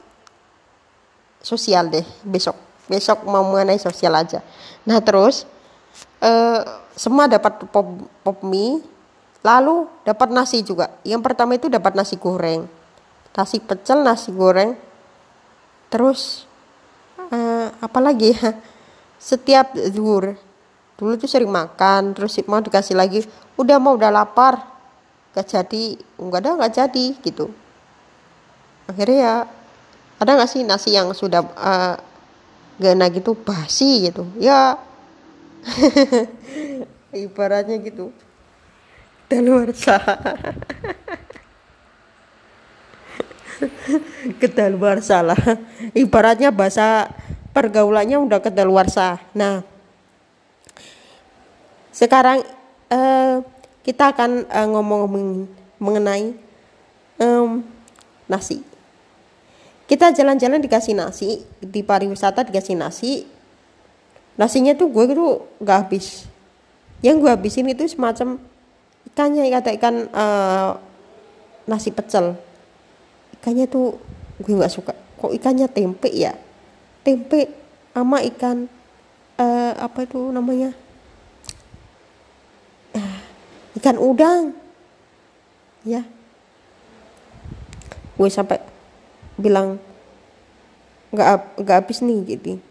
[1.43, 2.57] sosial deh besok.
[2.89, 4.43] Besok mau mengenai sosial aja.
[4.83, 5.45] Nah terus
[6.19, 6.61] uh,
[6.97, 7.87] semua dapat pop,
[8.25, 8.81] pop mie
[9.43, 10.89] lalu dapat nasi juga.
[11.03, 12.65] Yang pertama itu dapat nasi goreng.
[13.35, 14.73] Nasi pecel nasi goreng.
[15.91, 16.49] Terus
[17.29, 18.57] uh, apa lagi ya?
[19.31, 20.35] Setiap zuhur
[20.97, 23.25] dulu tuh sering makan terus mau dikasih lagi
[23.57, 24.61] udah mau udah lapar.
[25.33, 25.97] Gak jadi.
[26.21, 27.49] Enggak ada nggak jadi gitu.
[28.85, 29.35] Akhirnya ya
[30.21, 31.97] ada nggak sih nasi yang sudah uh,
[32.77, 33.33] gak enak gitu?
[33.33, 34.29] Basi gitu.
[34.37, 34.77] Ya.
[37.13, 38.13] Ibaratnya gitu.
[39.33, 39.97] Kedaluarsa
[44.41, 45.39] kedaluarsa lah.
[45.97, 47.09] Ibaratnya bahasa
[47.55, 49.17] pergaulannya udah kedaluarsa.
[49.33, 49.72] Nah
[51.93, 52.41] sekarang
[52.89, 53.45] uh,
[53.85, 55.01] kita akan uh, ngomong
[55.77, 56.33] mengenai
[57.21, 57.61] um,
[58.25, 58.65] nasi.
[59.85, 63.29] Kita jalan-jalan dikasih nasi di pariwisata dikasih nasi.
[64.33, 66.25] Nasinya tuh gue tuh gak habis.
[67.05, 68.41] Yang gue habisin itu semacam
[69.13, 70.81] ikannya kata ikan uh,
[71.69, 72.33] nasi pecel.
[73.37, 74.01] Ikannya tuh
[74.41, 74.97] gue nggak suka.
[75.21, 76.33] Kok ikannya tempe ya?
[77.05, 77.51] Tempe
[77.93, 78.65] sama ikan
[79.37, 80.73] uh, apa itu namanya?
[83.79, 84.53] Ikan udang.
[85.83, 86.05] Ya.
[88.13, 88.61] Gue sampai
[89.35, 89.81] bilang
[91.13, 92.61] nggak nggak habis nih gitu.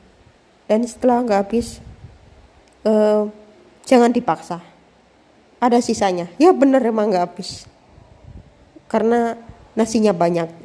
[0.71, 1.83] Dan setelah nggak habis
[2.87, 3.27] uh,
[3.87, 4.63] jangan dipaksa.
[5.63, 6.31] Ada sisanya.
[6.39, 7.67] Ya bener emang nggak habis.
[8.87, 9.39] Karena
[9.75, 10.49] nasinya banyak.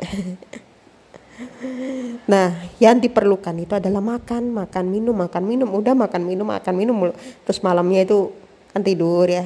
[2.27, 2.49] Nah
[2.81, 5.69] yang diperlukan itu adalah makan makan minum makan minum.
[5.69, 7.13] Udah makan minum makan minum
[7.45, 8.33] terus malamnya itu
[8.73, 9.45] kan tidur ya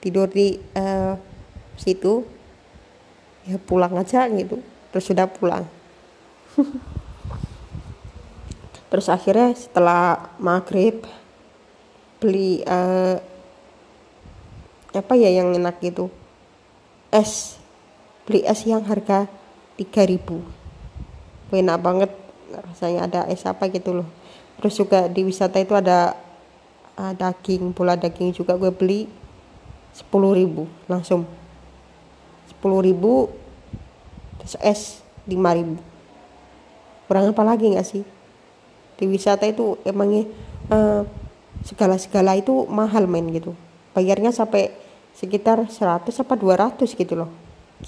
[0.00, 1.14] tidur di uh,
[1.76, 2.24] situ
[3.46, 4.60] ya pulang aja gitu.
[4.90, 5.64] Terus sudah pulang.
[8.90, 11.04] Terus akhirnya setelah maghrib
[12.22, 13.18] beli uh,
[14.96, 16.08] apa ya yang enak gitu
[17.12, 17.60] es.
[18.26, 19.30] Beli es yang harga
[19.78, 20.56] 3000
[21.54, 22.10] enak banget
[22.50, 24.08] rasanya ada es apa gitu loh.
[24.58, 26.16] Terus juga di wisata itu ada
[26.96, 29.06] uh, daging bola daging juga gue beli
[29.96, 31.24] sepuluh ribu langsung.
[32.52, 33.32] Sepuluh ribu
[34.36, 34.80] terus es
[35.24, 35.80] lima ribu.
[37.08, 38.04] Kurang apa lagi nggak sih?
[39.00, 40.28] Di wisata itu emangnya
[40.68, 41.08] uh,
[41.64, 43.56] segala-segala itu mahal main gitu.
[43.96, 44.76] Bayarnya sampai
[45.16, 47.32] sekitar 100 apa 200 gitu loh.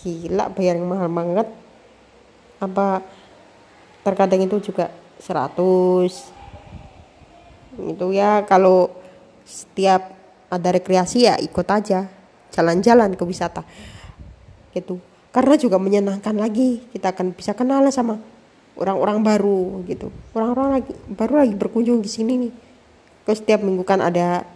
[0.01, 1.49] Gila bayar yang mahal banget.
[2.57, 3.05] Apa
[4.01, 4.89] terkadang itu juga
[5.21, 6.39] 100
[7.79, 8.91] itu ya kalau
[9.47, 10.18] setiap
[10.49, 12.09] ada rekreasi ya ikut aja.
[12.53, 13.63] Jalan-jalan ke wisata.
[14.73, 14.97] Gitu.
[15.33, 16.83] Karena juga menyenangkan lagi.
[16.93, 18.17] Kita akan bisa kenal sama
[18.77, 20.09] orang-orang baru gitu.
[20.33, 22.53] Orang-orang lagi baru lagi berkunjung di sini nih.
[23.29, 24.49] Ke setiap minggu kan ada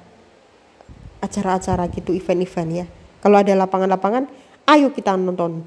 [1.21, 2.87] acara-acara gitu event-event ya.
[3.21, 4.27] Kalau ada lapangan-lapangan
[4.73, 5.63] ayo kita nonton.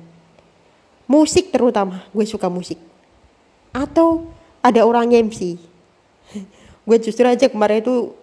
[1.06, 2.02] Musik terutama.
[2.10, 2.82] Gue suka musik.
[3.70, 4.34] Atau
[4.66, 5.62] ada orang MC
[6.88, 8.14] gue justru aja kemarin itu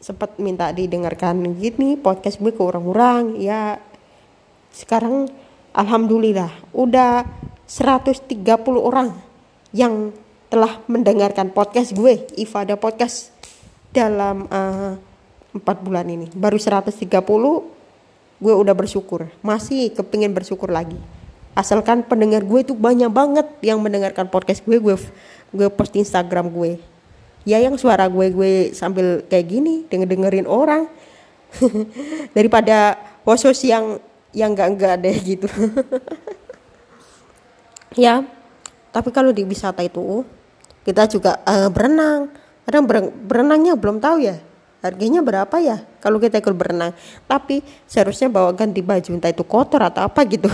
[0.00, 3.80] sempat minta didengarkan gini podcast gue ke orang-orang ya.
[4.72, 5.28] Sekarang
[5.72, 7.24] alhamdulillah udah
[7.64, 8.36] 130
[8.76, 9.16] orang
[9.72, 10.12] yang
[10.46, 13.34] telah mendengarkan podcast gue Ifada podcast
[13.90, 14.94] dalam uh,
[15.56, 16.28] eh, 4 bulan ini.
[16.36, 17.02] Baru 130
[18.36, 19.26] gue udah bersyukur.
[19.40, 21.00] Masih kepingin bersyukur lagi.
[21.56, 24.96] Asalkan pendengar gue itu banyak banget yang mendengarkan podcast gue gue
[25.56, 26.95] gue post Instagram gue
[27.46, 30.90] ya yang suara gue gue sambil kayak gini denger dengerin orang.
[32.36, 34.02] Daripada khusus yang
[34.34, 35.48] yang enggak enggak deh gitu.
[37.96, 38.26] Ya
[38.90, 40.26] tapi kalau di wisata itu
[40.82, 42.34] kita juga uh, berenang.
[42.66, 42.82] Kadang
[43.30, 44.42] berenangnya belum tahu ya
[44.82, 46.90] harganya berapa ya kalau kita ikut berenang.
[47.30, 50.50] Tapi seharusnya bawa ganti baju entah itu kotor atau apa gitu.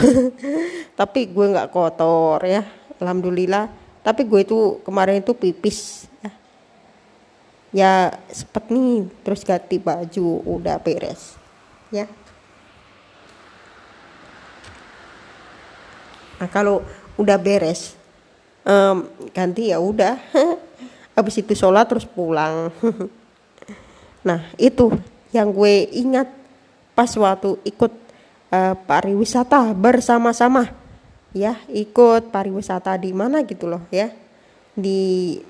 [1.00, 2.66] Tapi gue nggak kotor ya
[3.00, 3.72] alhamdulillah.
[4.02, 6.10] Tapi gue itu kemarin itu pipis
[7.72, 11.40] ya sepet nih terus ganti baju udah beres.
[11.88, 12.06] Ya.
[16.36, 16.84] Nah kalau
[17.16, 17.96] udah beres
[18.68, 20.20] um, ganti ya udah.
[21.16, 22.70] Habis itu sholat terus pulang.
[24.22, 24.86] Nah itu
[25.34, 26.30] yang gue ingat
[26.94, 27.90] pas waktu ikut
[28.54, 30.70] uh, pariwisata bersama-sama.
[31.34, 34.14] Ya ikut pariwisata di mana gitu loh ya.
[34.78, 35.42] Di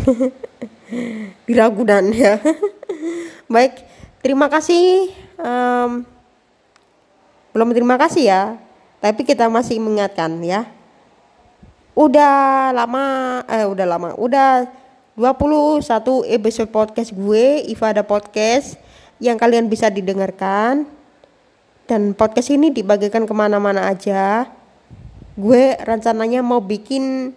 [1.46, 2.40] di Ragunan ya
[3.52, 3.84] baik
[4.20, 6.02] terima kasih um,
[7.50, 8.42] belum terima kasih ya
[9.00, 10.68] tapi kita masih mengingatkan ya.
[11.96, 14.68] Udah lama eh udah lama udah
[15.16, 15.80] 21
[16.28, 18.76] episode podcast gue Ifada Podcast
[19.16, 20.84] yang kalian bisa didengarkan.
[21.88, 24.46] Dan podcast ini dibagikan ke mana-mana aja.
[25.34, 27.34] Gue rencananya mau bikin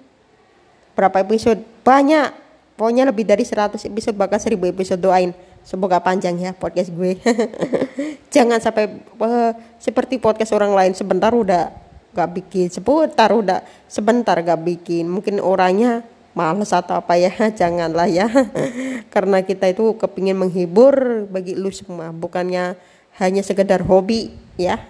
[0.94, 1.64] berapa episode?
[1.82, 2.43] Banyak
[2.76, 5.32] pokoknya lebih dari 100 episode bahkan 1000 episode doain
[5.64, 7.16] Semoga panjang ya podcast gue.
[8.36, 11.72] Jangan sampai uh, seperti podcast orang lain sebentar udah
[12.12, 15.08] gak bikin, sebentar udah sebentar gak bikin.
[15.08, 16.04] Mungkin orangnya
[16.36, 18.28] males atau apa ya, janganlah ya.
[19.14, 22.76] Karena kita itu kepingin menghibur bagi lu semua, bukannya
[23.24, 24.84] hanya sekedar hobi ya.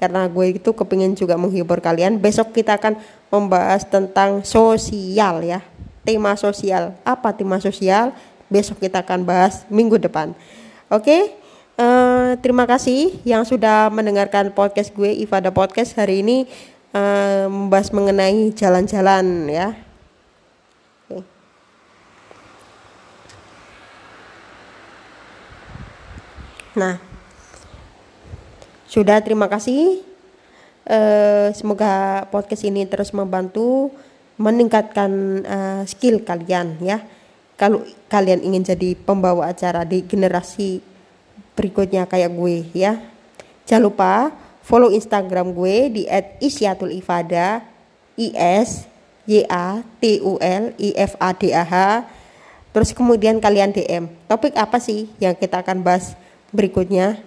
[0.00, 2.16] Karena gue itu kepingin juga menghibur kalian.
[2.24, 2.96] Besok kita akan
[3.28, 5.60] membahas tentang sosial ya.
[6.06, 6.94] Tema sosial.
[7.02, 8.14] Apa tema sosial?
[8.46, 10.32] besok kita akan bahas minggu depan.
[10.86, 11.22] Oke, okay?
[11.78, 16.46] uh, eh, terima kasih yang sudah mendengarkan podcast gue Ifada Podcast hari ini
[16.94, 19.68] uh, membahas mengenai jalan-jalan ya.
[26.76, 27.00] Nah,
[28.84, 30.04] sudah terima kasih.
[30.86, 33.90] Uh, semoga podcast ini terus membantu
[34.36, 37.04] meningkatkan uh, skill kalian ya.
[37.56, 40.84] Kalau kalian ingin jadi pembawa acara di generasi
[41.56, 43.00] berikutnya kayak gue ya.
[43.64, 44.12] Jangan lupa
[44.60, 46.02] follow instagram gue di
[46.44, 47.64] @isyatul_ifada
[48.20, 48.84] i s
[49.24, 51.74] y a t u l i f a d a h.
[52.76, 56.12] Terus kemudian kalian dm topik apa sih yang kita akan bahas
[56.52, 57.24] berikutnya?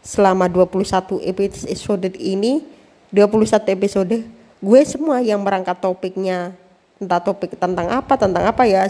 [0.00, 2.64] Selama 21 episode ini
[3.12, 6.52] 21 episode gue semua yang merangkap topiknya
[7.00, 8.84] entah topik tentang apa tentang apa ya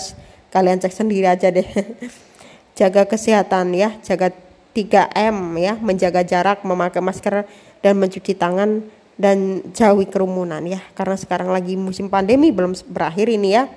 [0.51, 1.67] kalian cek sendiri aja deh.
[2.79, 4.33] Jaga kesehatan ya jaga
[4.73, 7.45] 3M ya menjaga jarak memakai masker
[7.83, 8.83] dan mencuci tangan
[9.21, 10.81] dan jauhi kerumunan ya.
[10.95, 13.69] Karena sekarang lagi musim pandemi belum berakhir ini ya.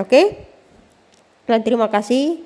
[0.00, 0.36] Oke?
[1.46, 2.42] Dan terima kasih.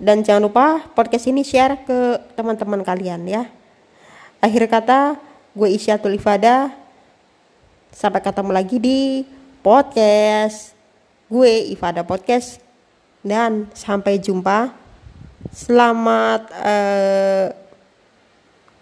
[0.00, 0.66] Dan jangan lupa
[0.98, 3.46] podcast ini share ke teman-teman kalian ya.
[4.42, 5.20] Akhir kata
[5.54, 6.74] gue Isyatul Ifada
[7.94, 9.22] sampai ketemu lagi di
[9.62, 10.74] podcast
[11.30, 12.58] gue Ifada Podcast
[13.22, 14.74] dan sampai jumpa.
[15.54, 17.54] Selamat uh,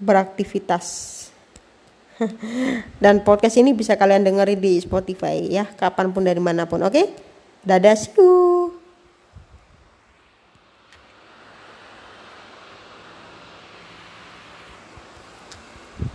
[0.01, 1.21] beraktivitas.
[3.03, 6.81] dan podcast ini bisa kalian dengerin di Spotify ya, kapan pun dari mana pun.
[6.81, 7.07] Oke, okay?
[7.67, 8.72] dadah, see you.